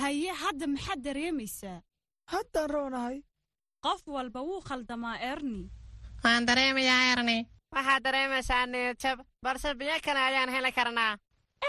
Haye 0.00 0.30
hadda 0.42 0.66
maxaad 0.66 1.00
dareemaysaa? 1.04 1.78
Haddaan 2.32 2.70
roonahay. 2.70 3.18
Qof 3.84 4.02
walba 4.14 4.40
wuu 4.48 4.60
khaldamaa 4.68 5.16
erni 5.32 5.70
waan 6.24 6.46
dareemayaa 6.46 7.02
erni 7.12 7.38
waxaad 7.74 8.02
dareemaysaa 8.04 8.66
niyadjab 8.66 9.18
balse 9.44 9.74
biyo 9.74 9.96
kale 10.04 10.20
ayaan 10.28 10.50
heli 10.54 10.72
karnaa 10.72 11.12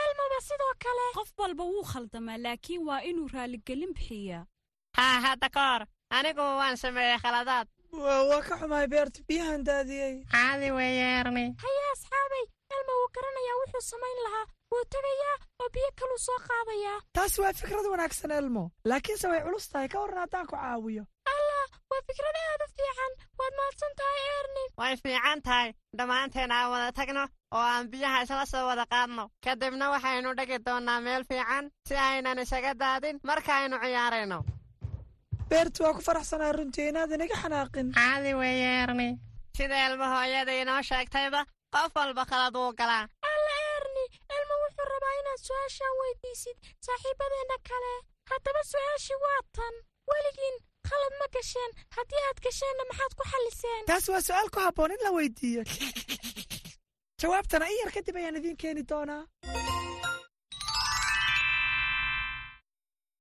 elmaba 0.02 0.40
sidoo 0.48 0.74
kale. 0.84 1.06
Qof 1.18 1.30
walba 1.38 1.64
wuu 1.64 1.84
khaldamaa 1.92 2.38
laakiin 2.46 2.82
waa 2.88 3.00
inuu 3.10 3.28
raalligelin 3.34 3.94
bixiyaa. 3.98 4.46
Haa 4.98 5.20
hadda 5.26 5.50
ka 5.50 5.62
hor 5.72 5.84
anigu 6.10 6.42
waan 6.42 6.78
sameeyey 6.78 7.20
khaladaad. 7.24 7.68
Waa 8.30 8.42
ka 8.48 8.58
xumahay 8.60 8.88
beerta 8.94 9.20
biyahan 9.28 9.64
daadiyey 9.68 10.16
caadi 10.34 10.72
weeye 10.78 11.06
erni 11.20 11.46
haye 11.64 11.84
asxaabay. 11.94 12.46
Elma 12.76 12.94
wuu 13.00 13.10
garanayaa 13.16 13.60
wuxuu 13.62 13.82
samayn 13.92 14.20
lahaa. 14.26 14.46
Wuu 14.72 14.84
tegayaa 14.94 15.38
oo 15.62 15.70
biyo 15.74 15.90
kaluu 16.00 16.18
soo 16.28 16.40
qaadayaa. 16.50 17.00
Taasi 17.16 17.42
waa 17.42 17.54
fikrad 17.54 17.86
wanaagsan 17.94 18.32
elmo. 18.32 18.64
Laakiinse 18.90 19.28
way 19.28 19.42
culus 19.46 19.70
tahay. 19.70 19.88
Ka 19.94 20.00
warran 20.00 20.20
haddaan 20.26 20.48
ku 20.48 20.56
caawiyo 20.56 21.04
waa 21.94 22.02
fikrad 22.10 22.38
aad 22.42 22.62
u 22.66 22.68
fiican. 22.78 23.12
Waad 23.40 23.54
mahadsan 23.60 23.94
tahay 24.00 24.24
erni 24.40 24.64
way 24.82 24.94
fiican 25.04 25.40
tahay 25.48 25.70
dhammaanteen 25.98 26.52
aan 26.58 26.70
wada 26.74 26.90
tagno 27.00 27.24
oo 27.58 27.66
aan 27.74 27.90
biyaha 27.92 28.22
isla 28.26 28.46
soo 28.54 28.66
wada 28.70 28.86
qaadno. 28.94 29.24
Kadibna 29.46 29.86
waxaynu 29.94 30.30
dhigi 30.38 30.58
doonnaa 30.68 31.00
meel 31.08 31.24
fiican 31.30 31.66
si 31.88 31.96
aynan 32.08 32.40
isaga 32.44 32.74
daadin 32.82 33.20
markaaynu 33.30 33.78
ciyaarayno. 33.84 34.40
Beertu 35.50 35.84
waa 35.84 35.94
ku 35.98 36.02
faraxsanaa 36.08 36.52
runtii 36.58 36.88
inaadan 36.92 37.22
iga 37.26 37.36
xanaaqin. 37.44 37.88
Caadi 37.98 38.32
weeye 38.42 38.70
erni 38.84 39.10
sida 39.58 39.78
elma 39.88 40.08
hooyada 40.14 40.54
inoo 40.62 40.82
sheegtayba 40.90 41.42
qof 41.74 41.92
walba 41.96 42.24
khalad 42.32 42.56
wuu 42.60 42.72
galaa. 42.80 43.06
Alla 43.32 43.54
erni 43.76 44.06
elma 44.38 44.56
wuxuu 44.64 44.86
rabaa 44.94 45.14
inaad 45.20 45.42
su'aashaan 45.48 45.96
weydiisid 46.02 46.58
saaxiibadeenna 46.86 47.58
kale. 47.70 47.94
Haddaba 48.32 48.62
su'aashii 48.72 49.20
waa 49.26 49.42
tan. 49.58 49.76
Weligiin 50.12 50.56
khalad 50.90 51.14
ma 51.22 51.28
gasheen. 51.36 51.72
Haddii 51.96 52.24
aad 52.28 52.40
gasheenna 52.46 52.84
maxaad 52.92 53.14
ku 53.18 53.24
xalliseen? 53.32 53.84
Taas 53.92 54.06
waa 54.12 54.22
su'aal 54.28 54.50
ku 54.54 54.60
habboon 54.66 54.92
in 54.96 55.02
la 55.06 55.12
weydiiyo. 55.18 55.64
Jawaabtana 57.22 57.66
in 57.72 57.80
yar 57.82 57.92
kadib 57.96 58.16
ayaan 58.20 58.40
idiin 58.40 58.58
keeni 58.64 58.84
doonaa. 58.92 59.24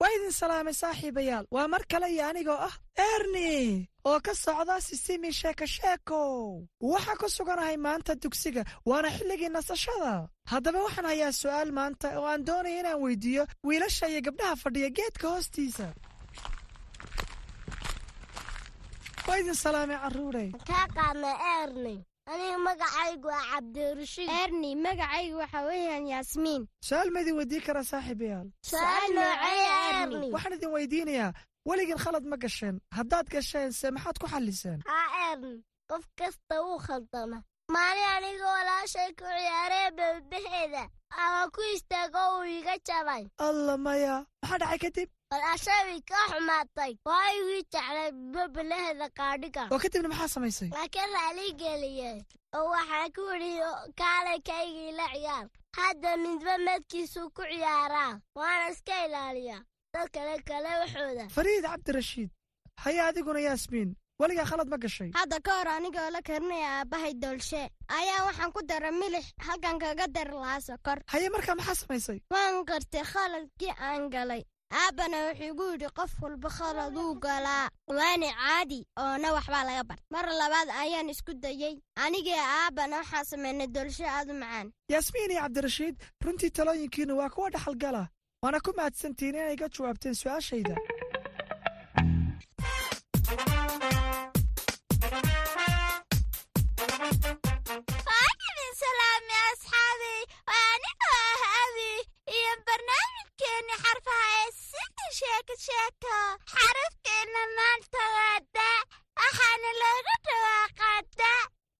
Waa 0.02 0.10
idin 0.16 0.32
salaamay 0.34 0.74
saaxiibayaal. 0.74 1.44
Waa 1.54 1.68
mar 1.72 1.82
kale 1.90 2.08
iyo 2.14 2.24
anigoo 2.30 2.58
ah 2.68 2.74
erni 3.08 3.86
oo 4.04 4.18
ka 4.20 4.34
socda 4.34 4.80
sisimi 4.80 5.30
sheeko 5.40 5.66
sheekow 5.76 6.66
waxaa 6.92 7.20
ku 7.20 7.26
suganahay 7.36 7.76
maanta 7.86 8.14
dugsiga 8.22 8.62
waana 8.90 9.08
xilligii 9.16 9.52
nasashada. 9.54 10.14
Haddaba 10.52 10.82
waxaan 10.86 11.06
hayaa 11.12 11.32
su'aal 11.42 11.70
maanta 11.78 12.18
oo 12.18 12.26
aan 12.26 12.42
doonaya 12.48 12.80
inaan 12.80 13.02
weydiiyo 13.04 13.44
wiilasha 13.66 14.08
iyo 14.08 14.20
gabdhaha 14.26 14.56
fadhiya 14.62 14.90
geedka 14.98 15.26
hoostiisa 15.28 15.86
waa 19.28 19.38
idin 19.40 19.54
salaamay 19.64 19.98
carruurey 20.02 20.48
kaa 20.70 20.86
qaadna 20.96 21.30
erni 21.62 21.96
aniga 22.32 22.58
magacaygu 22.68 23.28
waa 23.32 23.44
cabdirashiid. 23.52 24.28
Erni 24.42 24.70
magacaygu 24.86 25.36
waxa 25.42 25.60
weeyaan 25.68 26.04
yaasmiin 26.12 26.62
su'aal 26.88 27.10
ma 27.14 27.20
idin 27.22 27.36
weydiin 27.40 27.62
karaa 27.66 27.84
saaxiibayaal 27.92 28.48
su'aal 28.70 29.10
nooceeya 29.18 29.76
erni 30.02 30.28
waxaan 30.34 30.54
idin 30.58 30.70
weydiinayaa 30.76 31.30
weligiin 31.68 32.00
khalad 32.04 32.24
ma 32.32 32.36
gasheen. 32.44 32.76
Haddaad 32.98 33.26
gasheen 33.34 33.70
se 33.72 33.90
maxaad 33.96 34.16
ku 34.22 34.26
xalliseen? 34.32 34.80
Haa 34.90 35.08
erni 35.32 35.54
qof 35.90 36.04
kasta 36.18 36.54
wuu 36.66 36.78
khaldama 36.86 37.38
maalin 37.74 38.08
aniga 38.16 38.46
walaashay 38.56 39.10
ku 39.20 39.24
ciyaaree 39.38 39.88
bebeheeda 39.98 40.84
ama 41.22 41.50
ku 41.54 41.60
istaago 41.74 42.22
uu 42.38 42.44
iga 42.58 42.74
jabay. 42.88 43.24
Alla 43.46 43.76
maya 43.86 44.14
maxaa 44.42 44.58
dhacay 44.62 44.78
kadib 44.84 45.08
walaashay 45.32 45.80
way 45.88 46.00
kaa 46.10 46.26
xumaatay. 46.32 46.92
Waa 47.08 47.26
igii 47.38 47.62
jeclay 47.72 48.10
bebelaheeda 48.34 49.06
qaadhiga 49.18 49.62
oo 49.72 49.78
kadibna 49.84 50.08
maxaa 50.12 50.28
samaysay 50.36 50.68
laakiin 50.76 51.10
raalii 51.16 51.52
geliyey 51.62 52.18
oo 52.56 52.66
waxaa 52.74 53.08
ku 53.16 53.22
idhi 53.36 53.52
kaalay 54.00 54.40
kaygii 54.50 54.92
la 55.00 55.06
ciyaar 55.14 55.46
hadda 55.78 56.16
midba 56.24 56.54
medkiisuu 56.66 57.28
ku 57.36 57.42
ciyaaraa 57.52 58.12
waana 58.40 58.68
iska 58.74 59.04
ilaaliyaa 59.06 59.62
dad 59.94 60.08
kale 60.48 60.70
waxooda 60.82 61.24
fariid 61.36 61.64
cabdirashiid 61.70 62.30
haye 62.84 63.00
adiguna 63.08 63.40
yaasmiin 63.48 63.90
weligaa 64.20 64.44
khalad 64.50 64.68
ma 64.68 64.76
gashay. 64.78 65.10
Hadda 65.14 65.40
ka 65.44 65.50
hor 65.58 65.68
anigoo 65.68 66.10
la 66.10 66.20
karinaya 66.22 66.68
aabbahay 66.80 67.14
doolshe. 67.22 67.62
Ayaa 67.88 68.24
waxaan 68.28 68.52
ku 68.52 68.60
dara 68.66 68.90
milix 68.92 69.24
halkan 69.46 69.78
kaga 69.78 70.06
dari 70.08 70.30
lahaa 70.32 70.60
sokor 70.60 70.98
haye 71.12 71.28
markaa 71.30 71.54
maxaa 71.58 71.74
samaysay? 71.74 72.18
Waan 72.30 72.64
gartay 72.64 73.02
khaladkii 73.12 73.72
aan 73.80 74.10
galay. 74.10 74.42
Aabbana 74.72 75.18
wuxuu 75.28 75.48
igu 75.52 75.64
yidhi 75.72 75.88
qof 75.98 76.12
walba 76.22 76.48
khaladuu 76.48 77.14
galaa. 77.20 77.68
Waani 77.88 78.28
caadi 78.40 78.80
oona 78.98 79.32
waxbaa 79.36 79.64
laga 79.68 79.84
bar 79.84 79.98
mar 80.14 80.24
labaad 80.40 80.68
ayaan 80.82 81.10
isku 81.12 81.34
dayey 81.34 81.74
anigii 82.04 82.38
aabbana 82.40 82.96
waxaan 83.02 83.24
samaynay 83.24 83.66
doolshe 83.74 84.06
aad 84.08 84.30
u 84.30 84.34
macaan. 84.40 84.72
Yaasmiin 84.92 85.30
iyo 85.30 85.40
cabdirashiid 85.44 85.96
runtii 86.24 86.50
talooyinkiinnu 86.56 87.16
waa 87.20 87.28
kuwa 87.34 87.50
dhaxalgala 87.50 88.08
waana 88.42 88.60
ku 88.64 88.72
mahadsantihiin 88.76 89.34
inay 89.36 89.56
ga 89.60 89.68
jawaabteen 89.68 90.14
su'aashayda 90.14 90.74
xarafkeenna 106.52 107.42
maanta 107.56 108.02
waa 108.14 108.38
da 108.56 108.68
waxaana 109.18 109.70
looga 109.80 110.14
dhawaaqaa 110.26 111.00
da 111.20 111.32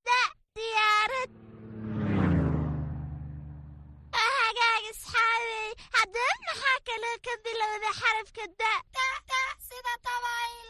da 0.06 0.20
diyaarad. 0.56 1.30
Hagaag 4.16 4.84
isxaabey 4.90 5.68
haddaba 5.96 6.34
maxaa 6.46 6.78
kaloo 6.88 7.16
ka 7.26 7.32
bilowda 7.44 7.90
xarafka 8.00 8.44
da 8.60 8.72
sida 9.68 9.94
dabayl 10.04 10.66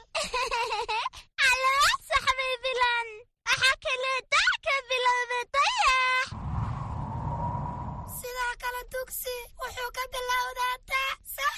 calama 1.41 1.93
saxbay 2.09 2.55
bilan 2.65 3.09
waxaa 3.47 3.77
kaloo 3.85 4.21
da 4.35 4.43
ka 4.67 4.75
bilowda 4.91 5.39
kale 8.73 8.83
dugsi 8.93 9.35
wuxuu 9.61 9.91
ka 9.97 10.05
bilowdaa 10.13 10.77
da 10.91 11.03
sax 11.37 11.57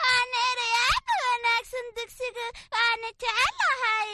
waana 0.00 0.38
erey 0.50 0.72
aad 0.88 1.06
wanaagsan 1.24 1.86
dugsiga 1.96 2.46
waana 2.74 3.08
jecelahay 3.22 4.12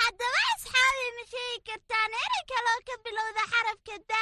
haddaba 0.00 0.40
asxaabi 0.54 1.06
ma 1.16 1.24
sheegi 1.32 1.58
kartaan 1.68 2.12
erey 2.24 2.42
kaloo 2.52 2.80
ka 2.88 2.94
bilowda 3.04 3.42
xarafka 3.52 3.94
da. 4.10 4.20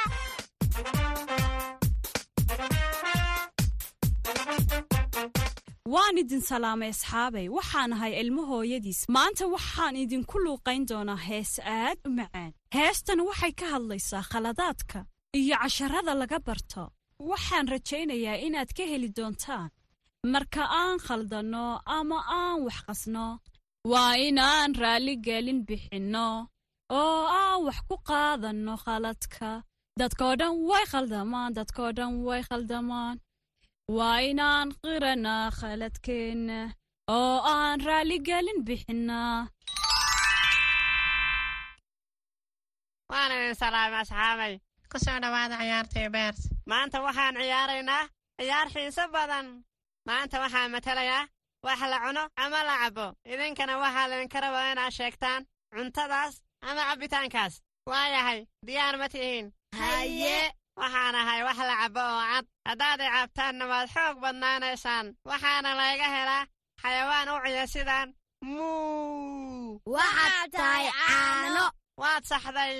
Waan 5.93 6.17
idin 6.21 6.41
salaamay 6.49 6.89
asxaabay. 6.95 7.47
Waxaan 7.57 7.93
ahay 7.95 8.13
ilmo 8.21 8.43
hooyadiis. 8.51 8.99
Maanta 9.15 9.45
waxaan 9.55 9.95
idinku 10.03 10.37
luuqayn 10.45 10.83
doonaa 10.89 11.19
hees 11.27 11.51
aad 11.77 11.97
u 12.07 12.09
macaan. 12.19 12.51
Heestan 12.77 13.19
waxay 13.29 13.53
ka 13.59 13.65
hadlaysaa 13.73 14.23
khaladaadka 14.31 14.99
iyo 15.37 15.55
casharada 15.61 16.13
laga 16.21 16.39
barto 16.47 16.83
waxaan 17.29 17.67
rajaynayaa 17.73 18.41
inaad 18.47 18.69
ka 18.77 18.83
heli 18.91 19.09
doontaan. 19.17 19.69
Marka 20.33 20.63
aan 20.81 20.97
khaldanno 21.05 21.65
ama 21.97 22.17
aan 22.39 22.57
wax 22.65 22.79
qasno 22.87 23.27
waa 23.91 24.13
inaan 24.27 24.71
raalligelin 24.81 25.59
bixinno 25.67 26.27
oo 26.99 27.21
aan 27.41 27.59
wax 27.65 27.77
ku 27.87 27.95
qaadanno 28.09 28.73
khaladka. 28.83 29.51
Dadkoo 29.99 30.33
dhan 30.39 30.53
way 30.69 30.85
khaldamaan 30.91 31.53
dadkoo 31.57 31.91
dhan 31.97 32.11
way 32.27 32.41
khaldamaan. 32.49 33.15
Waa 33.97 34.17
inaan 34.29 34.67
qiranaa 34.81 35.45
khaladkeenna 35.59 36.59
oo 37.17 37.35
aan 37.53 37.77
raalligelin 37.87 38.59
bixinnaa 38.67 39.37
waan 43.11 43.31
idin 43.35 43.55
salaamay 43.61 44.01
asxaabay 44.03 44.53
ku 44.91 44.97
soo 45.05 45.19
dhowaada 45.23 45.57
ciyaartii 45.61 46.09
beert 46.15 46.37
maanta 46.69 46.97
waxaan 47.05 47.35
ciyaaraynaa 47.41 48.03
ciyaar 48.39 48.67
xiiso 48.73 49.03
badan. 49.15 49.47
Maanta 50.07 50.39
waxaa 50.43 50.69
matalayaa 50.75 51.27
wax 51.65 51.79
la 51.91 51.97
cuno 52.03 52.23
ama 52.43 52.59
la 52.67 52.75
cabbo 52.81 53.05
idinkana 53.31 53.73
waxaa 53.83 54.07
laydinka 54.09 54.39
rabaa 54.41 54.71
inaad 54.71 54.93
sheegtaan 54.97 55.41
cuntadaas 55.75 56.33
ama 56.67 56.81
cabbitaankaas 56.89 57.53
waayahay 57.89 58.39
diyaar 58.65 58.95
ma 58.97 59.07
tihiin. 59.13 59.47
Haye. 59.79 60.51
Waxaan 60.79 61.15
ahay 61.21 61.41
wax 61.47 61.57
la 61.69 61.75
cabbo 61.81 61.99
oo 61.99 62.23
cad. 62.31 62.45
Haddaad 62.67 62.99
i 63.01 63.09
cabtaanna 63.15 63.65
waad 63.71 63.87
xoog 63.95 64.15
badnaanaysaan. 64.23 65.05
Waxaana 65.29 65.71
layga 65.79 66.07
helaa 66.15 66.45
xayawaan 66.81 67.29
u 67.33 67.37
ciya 67.45 67.65
sidaan. 67.73 68.09
Muu. 68.45 69.81
Waxaad 69.95 70.51
tahay 70.51 70.87
caano. 70.99 71.65
Waad 72.01 72.23
saxday 72.31 72.75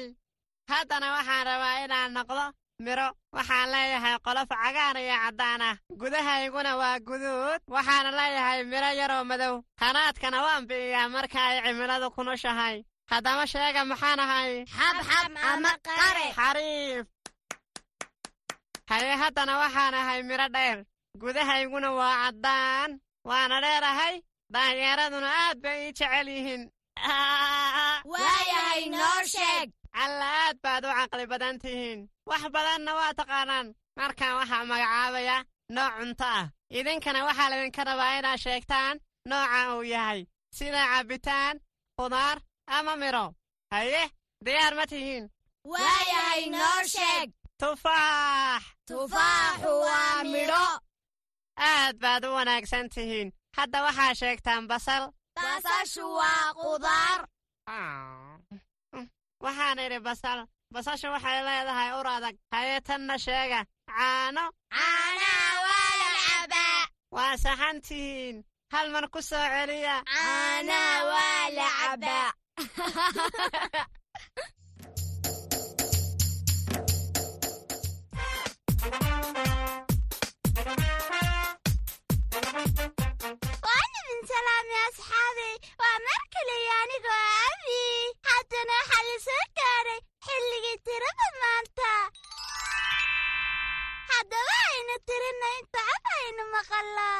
haddana 0.71 1.07
waxaan 1.15 1.45
rabaa 1.49 1.83
inaan 1.85 2.11
noqdo 2.17 2.45
miro. 2.85 3.07
Waxaan 3.35 3.67
leeyahay 3.73 4.15
qolof 4.25 4.49
cagaar 4.49 4.97
iyo 4.97 5.15
caddaan 5.23 5.61
ah. 5.69 5.75
Gudahayguna 6.01 6.71
waa 6.81 6.99
guduud. 7.07 7.59
Waxaana 7.75 8.11
leeyahay 8.19 8.63
miro 8.71 8.89
yaroo 8.99 9.23
madow. 9.29 9.55
Hanaadkana 9.81 10.39
waan 10.45 10.63
bi'iyaa 10.69 11.09
marka 11.15 11.39
ay 11.47 11.57
cimiladu 11.65 12.07
kunushahay 12.15 12.77
haddaba 13.11 13.43
sheega 13.51 13.81
maxaan 13.91 14.19
ahay? 14.25 14.51
Xabxab 14.77 15.31
ama 15.51 15.71
qare. 15.87 16.25
Xariif. 16.39 17.05
Haye 18.89 19.13
haddana 19.21 19.53
waxaan 19.61 19.93
ahay 20.01 20.19
miro 20.23 20.47
dheer. 20.55 20.77
Gudahayguna 21.21 21.89
waa 21.99 22.15
caddaan. 22.23 22.89
Waana 23.29 23.57
dheerahay 23.65 24.15
daanyeeraduna 24.53 25.29
aad 25.43 25.57
bay 25.63 25.77
ii 25.87 25.93
jecel 25.97 26.27
yihiin 26.35 26.61
waayahay 28.11 28.89
noo 28.89 29.19
sheeg 29.33 29.67
alla 30.01 30.25
aad 30.45 30.57
baad 30.63 30.83
u 30.85 30.91
caqli 30.97 31.25
badan 31.31 31.55
tihiin. 31.63 31.99
Wax 32.29 32.41
badanna 32.55 32.91
waa 32.99 33.13
taqaanaan. 33.19 33.67
Markaan 33.97 34.35
waxaa 34.39 34.65
magacaabaya 34.71 35.37
nooc 35.75 35.93
cunto 35.99 36.25
ah. 36.39 36.45
Idinkana 36.77 37.19
waxaa 37.27 37.49
laydinka 37.51 37.83
rabaa 37.89 38.17
inaad 38.19 38.39
sheegtaan 38.45 38.95
nooca 39.29 39.59
uu 39.75 39.83
yahay. 39.93 40.21
Sida 40.57 40.81
cabbitaan 40.91 41.55
khudaar 41.97 42.37
ama 42.75 42.93
midho 43.01 43.25
haye 43.71 44.03
diyaar 44.45 44.73
ma 44.75 44.85
tihiin. 44.91 45.25
Waayahay 45.71 46.43
noo 46.55 46.79
sheeg 46.95 47.27
tufaax! 47.59 48.63
Tufaaxu 48.89 49.71
waa 49.85 50.23
midho 50.33 50.65
aad 51.57 51.95
baad 52.03 52.23
u 52.25 52.33
wanaagsan 52.37 52.89
tihiin. 52.93 53.29
Hadda 53.57 53.77
waxaa 53.85 54.13
sheegtaan 54.21 54.67
basal 54.71 55.03
basashu 55.43 56.03
waa 56.19 56.47
qudaar 56.61 57.19
waxaan 59.43 59.79
idhi 59.85 59.99
basal 60.07 60.39
basashu 60.73 61.07
waxay 61.15 61.39
leedahay 61.47 61.89
ur 61.99 62.07
adag. 62.15 62.35
Haye 62.53 62.77
tanna 62.87 63.15
sheega. 63.25 63.59
Caano. 63.89 64.45
Caanaha 64.75 65.47
waa 65.65 65.91
la 66.01 66.09
cabaa. 66.27 66.83
Waa 67.15 67.33
saxan 67.43 67.77
tihiin 67.85 68.37
hal 68.73 68.87
mar 68.93 69.05
ku 69.13 69.19
soo 69.29 69.45
celiya. 69.53 69.95
Caanaha 70.13 70.97
waa 71.13 71.43
la 71.57 71.67
cabaa 71.79 72.29
salaamay 84.69 84.87
asxaabey 84.89 85.55
waa 85.81 85.97
mar 86.05 86.21
kaliya 86.33 86.73
anigoo 86.83 87.23
abi 87.45 87.79
haddana 88.29 88.73
waxaa 88.79 89.03
la 89.09 89.15
soo 89.25 89.43
gaadhay 89.57 89.99
xilligii 90.25 90.77
tirada 90.85 91.27
maanta 91.41 91.91
haddaba 94.11 94.53
aynu 94.73 94.95
tirinna 95.07 95.47
inta 95.59 95.81
cod 95.89 96.05
aynu 96.17 96.43
maqallaa 96.55 97.19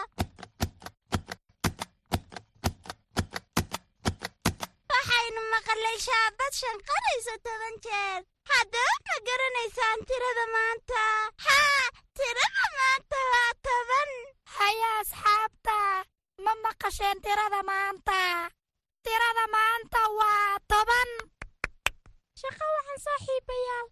waxaynu 4.94 5.42
maqallay 5.54 5.98
shaabad 6.08 6.54
shanqarayso 6.62 7.34
toban 7.46 7.76
jeer 7.86 8.20
haddaba 8.52 8.94
ma 9.08 9.16
garanaysaan 9.28 10.00
tirada 10.10 10.46
maanta 10.56 11.02
haa 11.48 11.86
tirada 12.18 12.66
maanta 12.78 13.20
waa 13.34 13.52
toban 13.68 14.10
haya 14.58 14.90
asxaabta 15.02 15.78
ma 16.46 16.54
maqasheen 16.66 17.18
tirada 17.26 17.62
maanta 17.72 18.20
tirada 19.06 19.46
maanta 19.56 20.02
waa 20.20 20.50
toban. 20.72 21.10
Shaqo 22.42 22.66
waxaan 22.76 23.00
saaxiibayaal 23.06 23.86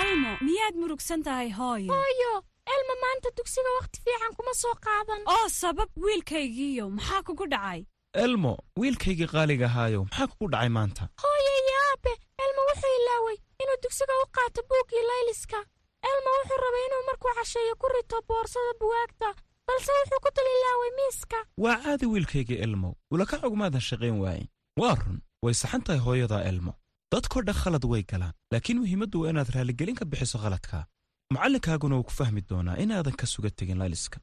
elmo 0.00 0.32
miyaad 0.46 0.74
murugsan 0.82 1.22
tahay 1.28 1.50
hooyo 1.58 1.92
hooyo 1.98 2.32
elma 2.74 2.94
maanta 3.04 3.28
dugsiga 3.38 3.70
wakhti 3.78 3.98
fiican 4.06 4.32
kuma 4.38 4.54
soo 4.62 4.74
qaadan 4.86 5.22
oo 5.34 5.46
sabab 5.60 5.88
wiilkaygiiyo 6.06 6.86
maxaa 6.96 7.22
kugu 7.28 7.46
dhacay 7.54 7.80
elmo 8.24 8.52
wiilkaygii 8.82 9.28
qaaliga 9.34 9.66
ahaayo 9.70 10.00
maxaa 10.08 10.26
kugu 10.32 10.48
dhacay 10.54 10.70
maanta 10.78 11.08
hooyo 11.24 11.52
iyo 11.62 11.78
aabe 11.90 12.12
elma 12.44 12.62
wuxuu 12.70 12.94
ilaaway 13.00 13.36
inuu 13.62 13.78
dugsiga 13.82 14.14
u 14.22 14.26
qaato 14.36 14.60
buuggii 14.68 15.04
layliska. 15.10 15.58
Elma 16.10 16.30
wuxuu 16.36 16.58
rabay 16.64 16.84
inuu 16.88 17.02
markuu 17.08 17.32
casheeyo 17.38 17.74
ku 17.80 17.86
rito 17.94 18.16
boorsada 18.28 18.72
buwaagta 18.80 19.28
balse 19.66 19.90
wuxuu 19.98 20.20
ku 20.24 20.30
dul 20.36 20.48
ilaaway 20.56 20.90
miiska. 20.98 21.38
Waa 21.64 21.76
caadi 21.84 22.06
wiilkaygii 22.12 22.58
elmo. 22.66 22.90
Ulakac 23.12 23.42
ugumaadan 23.46 23.80
shaqayn 23.88 24.16
waayin 24.22 24.48
waa 24.80 24.94
run. 25.00 25.18
Way 25.42 25.54
saxan 25.60 25.82
tahay 25.86 26.00
hooyadaa 26.06 26.42
elmo. 26.50 26.72
Dadkoo 27.12 27.42
dhan 27.46 27.54
khalad 27.62 27.84
way 27.92 28.02
galaan 28.10 28.34
laakiin 28.52 28.78
muhiimaddu 28.80 29.16
waa 29.22 29.30
inaad 29.32 29.50
raaligelin 29.54 29.96
ka 30.00 30.04
bixiso 30.04 30.38
khaladkaa 30.44 30.84
macallinkaaguna 31.34 31.94
wuu 31.96 32.06
ku 32.08 32.12
fahmi 32.18 32.40
doonaa 32.50 32.76
inaadan 32.84 33.16
ka 33.20 33.26
suga 33.26 33.50
tegin 33.50 33.78
layliska. 33.82 34.18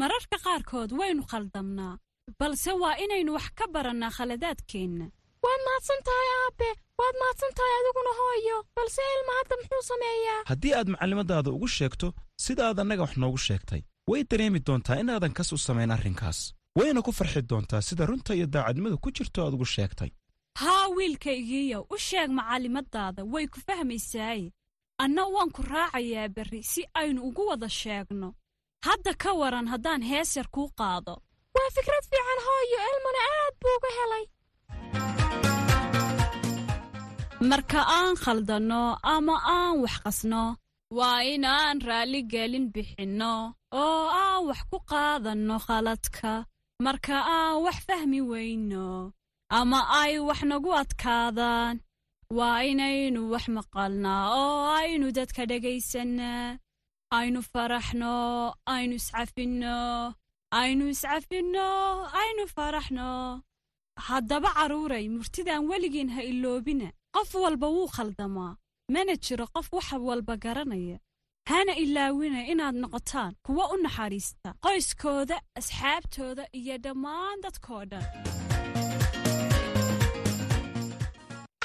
Mararka 0.00 0.36
qaarkood 0.44 0.90
waynu 1.00 1.22
khaldamnaa 1.30 1.94
balse 2.38 2.72
waa 2.82 2.94
inaynu 3.04 3.30
wax 3.36 3.46
ka 3.58 3.64
barannaa 3.74 4.10
khaladaadkeenna. 4.16 5.06
Waad 5.44 5.60
mahadsan 5.66 6.00
tahay 6.08 6.28
aabe 6.40 6.68
waad 7.00 7.14
mahadsan 7.20 7.52
tahay 7.58 7.74
adiguna 7.80 8.12
hooyo 8.20 8.56
balse 8.76 9.02
ilma 9.16 9.32
hadda 9.38 9.54
muxuu 9.60 9.82
sameeyaa? 9.90 10.40
Haddii 10.50 10.74
aad 10.78 10.88
macallimadaada 10.94 11.50
ugu 11.56 11.68
sheegto 11.76 12.08
sida 12.44 12.62
aad 12.68 12.78
annaga 12.82 13.02
wax 13.06 13.16
noogu 13.22 13.38
sheegtay. 13.46 13.82
Way 14.10 14.22
dareemi 14.30 14.60
doontaa 14.66 14.98
inaadan 15.02 15.32
kas 15.38 15.52
u 15.52 15.58
samayn 15.58 15.90
arrinkaas. 15.96 16.38
Wayna 16.78 17.02
ku 17.02 17.12
farxi 17.18 17.42
doontaa 17.50 17.82
sida 17.88 18.06
runta 18.06 18.34
iyo 18.34 18.46
daacadnimadu 18.54 18.98
ku 19.04 19.10
jirto 19.16 19.38
aad 19.46 19.54
ugu 19.54 19.64
sheegtay. 19.76 20.10
Haa 20.62 20.86
wiilkaygiiyo 20.96 21.86
u 21.94 21.96
sheeg 21.98 22.30
macallimadaada 22.38 23.22
way 23.32 23.46
ku 23.52 23.58
fahmaysaaye 23.66 24.52
anna 25.04 25.22
waan 25.34 25.50
ku 25.56 25.62
raacayaa 25.62 26.28
berri 26.36 26.62
si 26.62 26.82
aynu 27.00 27.20
ugu 27.28 27.42
wada 27.50 27.68
sheegno. 27.68 28.28
Hadda 28.86 29.12
ka 29.22 29.30
waran 29.40 29.66
haddaan 29.72 30.02
hees 30.10 30.36
yar 30.36 30.48
kuu 30.54 30.68
qaado. 30.78 31.14
Waa 31.54 31.70
fikrad 31.76 32.04
fiican 32.10 32.40
hooyo. 32.46 32.78
Elmana 32.90 33.20
aad 33.38 33.54
buu 33.62 33.74
uga 33.78 33.90
helay 33.98 34.24
marka 37.50 37.80
aan 37.98 38.14
khaldanno 38.22 38.82
ama 39.14 39.36
aan 39.56 39.74
wax 39.82 39.96
qasno 40.04 40.44
waa 40.98 41.18
inaan 41.34 41.76
raalligelin 41.88 42.66
bixinno 42.74 43.34
oo 43.82 44.02
aan 44.24 44.40
wax 44.48 44.60
ku 44.70 44.78
qaadanno 44.90 45.56
khaladka. 45.66 46.32
Marka 46.84 47.16
aan 47.36 47.56
wax 47.64 47.76
fahmi 47.86 48.20
weyno 48.30 48.86
ama 49.58 49.80
ay 50.02 50.12
wax 50.28 50.40
nagu 50.50 50.70
adkaadaan 50.82 51.74
waa 52.38 52.58
inaynu 52.70 53.20
wax 53.32 53.44
maqalnaa 53.56 54.22
oo 54.42 54.58
aynu 54.80 55.06
dadka 55.18 55.42
dhagaysannaa 55.50 56.46
aynu 57.18 57.40
faraxno 57.52 58.14
aynu 58.74 58.94
iscafinno 59.00 59.78
aynu 60.60 60.84
iscafinno 60.94 61.68
aynu 62.20 62.42
faraxno. 62.56 63.10
Haddaba 64.06 64.50
carruuray 64.56 65.04
murtidaan 65.14 65.62
weligiin 65.70 66.10
ha 66.14 66.20
iloobina 66.30 66.88
qof 67.14 67.30
walba 67.44 67.66
wuu 67.74 67.88
khaldamaa. 67.96 68.52
Mana 68.94 69.14
jiro 69.24 69.46
qof 69.54 69.66
wax 69.76 69.88
walba 70.08 70.34
garanaya. 70.44 70.98
Hana 71.50 71.72
ilaawina 71.84 72.40
inaad 72.52 72.76
noqotaan 72.82 73.32
kuwa 73.46 73.64
u 73.74 73.76
naxariista 73.84 74.48
qoyskooda 74.64 75.36
asxaabtooda 75.58 76.44
iyo 76.58 76.76
dhammaan 76.84 77.38
dadkoo 77.44 77.82
dhan. 77.90 78.04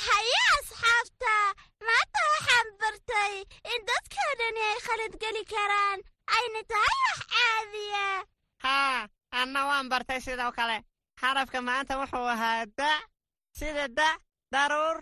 Haye 0.07 0.41
asxaabta 0.57 1.33
maanta 1.88 2.19
waxaan 2.33 2.67
bartay 2.81 3.33
in 3.73 3.79
dadkoo 3.89 4.31
dhani 4.39 4.62
ay 4.71 4.79
khalad 4.88 5.13
geli 5.21 5.43
karaan. 5.53 5.99
Ayna 6.35 6.62
tahay 6.71 6.97
wax 7.05 7.19
caadiya. 7.33 8.05
Haa 8.65 9.07
anna 9.39 9.59
waan 9.69 9.88
bartay 9.91 10.19
sidoo 10.25 10.51
kale. 10.57 10.77
Xarafka 11.21 11.59
maanta 11.67 11.93
wuxuu 12.01 12.27
ahaa 12.35 12.65
da 12.79 12.91
sida 13.59 13.85
da 13.97 14.09
daruur 14.53 14.97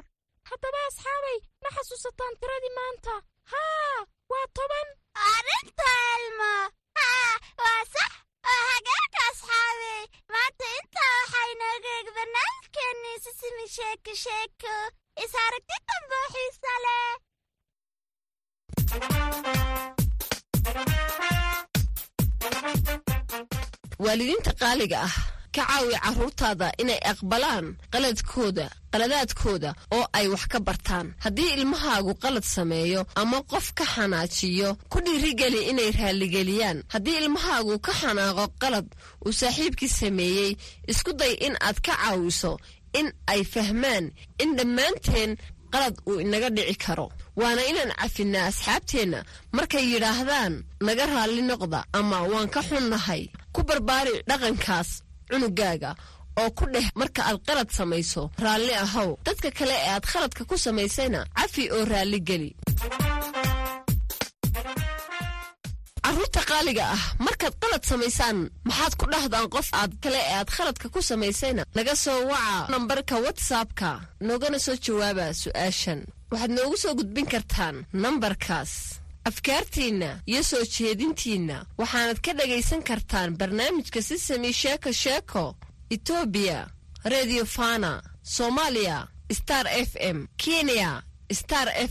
haddaba 0.50 0.80
asxaabay 0.90 1.38
ma 1.64 1.70
xasuusataan 1.76 2.34
tiradii 2.42 2.74
maanta. 2.80 3.14
Haa 3.52 3.98
waa 4.32 4.48
toban. 4.58 4.88
Arrinta 5.32 5.88
elmo. 6.16 6.52
Haa 7.00 7.34
waa 7.64 7.82
sax. 7.94 8.12
Oo 8.52 8.62
hagaagka 8.72 9.20
asxaabey 9.32 10.02
maanta 10.34 10.66
intaa 10.80 11.12
waxaa 11.20 11.46
inooga 11.54 11.90
eeg 11.98 12.08
barnaamijkeennii 12.18 13.18
sisimi 13.26 13.66
sheeko 13.76 14.14
sheeko. 14.24 14.76
Is 15.24 15.34
aragti 15.46 15.76
oo 15.96 16.26
xiisa 16.34 16.74
leh. 16.86 17.14
Waalidiinta 24.06 24.52
qaaliga 24.62 24.98
ah 25.08 25.16
ka 25.58 25.64
caawi 25.70 25.96
carruurtaada 26.04 26.68
inay 26.82 27.00
aqbalaan 27.12 27.66
qaladkooda 27.94 28.66
qaladaadkooda 28.94 29.70
oo 29.98 30.06
ay 30.18 30.28
wax 30.34 30.44
ka 30.52 30.60
bartaan. 30.68 31.08
Haddii 31.24 31.52
ilmahaagu 31.58 32.14
qalad 32.24 32.44
sameeyo 32.56 33.02
ama 33.22 33.38
qof 33.52 33.68
ka 33.78 33.86
xanaajiyo 33.94 34.70
ku 34.92 34.98
dhiirigeli 35.06 35.60
inay 35.72 35.90
raalligeliyaan 36.00 36.78
haddii 36.94 37.18
ilmahaagu 37.22 37.74
ka 37.86 37.92
xanaaqo 38.02 38.46
qalad 38.62 38.88
uu 39.26 39.34
saaxiibkii 39.42 39.90
sameeyey 40.02 40.52
isku 40.92 41.12
day 41.22 41.34
in 41.46 41.56
aad 41.68 41.78
ka 41.86 41.94
caawiso 42.02 42.54
in 43.00 43.08
ay 43.34 43.42
fahmaan 43.54 44.06
in 44.44 44.50
dhammaanteen 44.58 45.32
qalad 45.74 45.96
uu 46.10 46.20
inaga 46.24 46.50
dhici 46.56 46.76
karo. 46.86 47.08
Waana 47.42 47.62
inaan 47.72 47.92
cafinnaa 48.02 48.46
asxaabteenna 48.52 49.20
markay 49.58 49.86
yidhaahdaan 49.94 50.54
naga 50.88 51.06
raalli 51.14 51.42
noqda 51.50 51.80
ama 52.00 52.18
waan 52.32 52.50
ka 52.56 52.62
xunnahay. 52.70 53.24
Ku 53.56 53.60
barbaari 53.70 54.14
dhaqankaas 54.30 54.90
cunugaaga 55.30 55.92
oo 56.42 56.50
ku 56.58 56.66
dheh 56.74 56.88
marka 57.00 57.22
aad 57.30 57.40
qalad 57.48 57.70
samayso. 57.78 58.24
Raalli 58.46 58.74
ahow 58.86 59.10
dadka 59.28 59.50
kale 59.58 59.76
ee 59.84 59.90
aad 59.96 60.06
khaladka 60.12 60.42
ku 60.50 60.56
samaysayna 60.66 61.20
cafi 61.38 61.64
oo 61.76 61.84
raalli 61.92 62.20
geli. 62.30 62.52
Qaaliga 66.48 66.86
ah 66.96 67.04
markaad 67.26 67.54
qalad 67.62 67.84
samaysaan 67.92 68.38
maxaad 68.68 68.94
ku 69.00 69.06
dhahdaan 69.12 69.48
qof 69.54 69.68
aad 69.82 69.92
kale 70.04 70.20
ee 70.30 70.36
aad 70.40 70.50
khaladka 70.56 70.88
ku 70.94 71.00
samaysayna? 71.10 71.64
Naga 71.76 71.94
soo 72.04 72.20
waca 72.32 72.68
nambarka 72.72 73.16
watsapka 73.26 73.90
noogana 74.28 74.60
soo 74.66 74.78
jawaaba 74.86 75.26
su'aashan. 75.42 76.00
Waxaad 76.32 76.52
noogu 76.58 76.78
soo 76.84 76.94
gudbin 77.00 77.28
kartaan 77.34 77.76
nambarkaas 78.04 78.72
afkaartiinna 79.30 80.10
iyo 80.32 80.42
soo 80.50 80.64
jeedintiinna 80.76 81.58
waxaanad 81.80 82.20
ka 82.26 82.32
dhagaysan 82.40 82.82
kartaan 82.90 83.30
barnaamijka 83.40 84.02
sisami 84.02 84.54
sheeko 84.62 84.92
sheeko 85.04 85.44
etoobiya 85.96 86.60
redio 87.14 87.46
fana 87.46 87.92
soomaaliya 88.36 88.98
star 89.40 89.66
f 89.90 89.92
m 90.16 90.18
kenya 90.44 90.92
star 91.40 91.68
f 91.76 91.86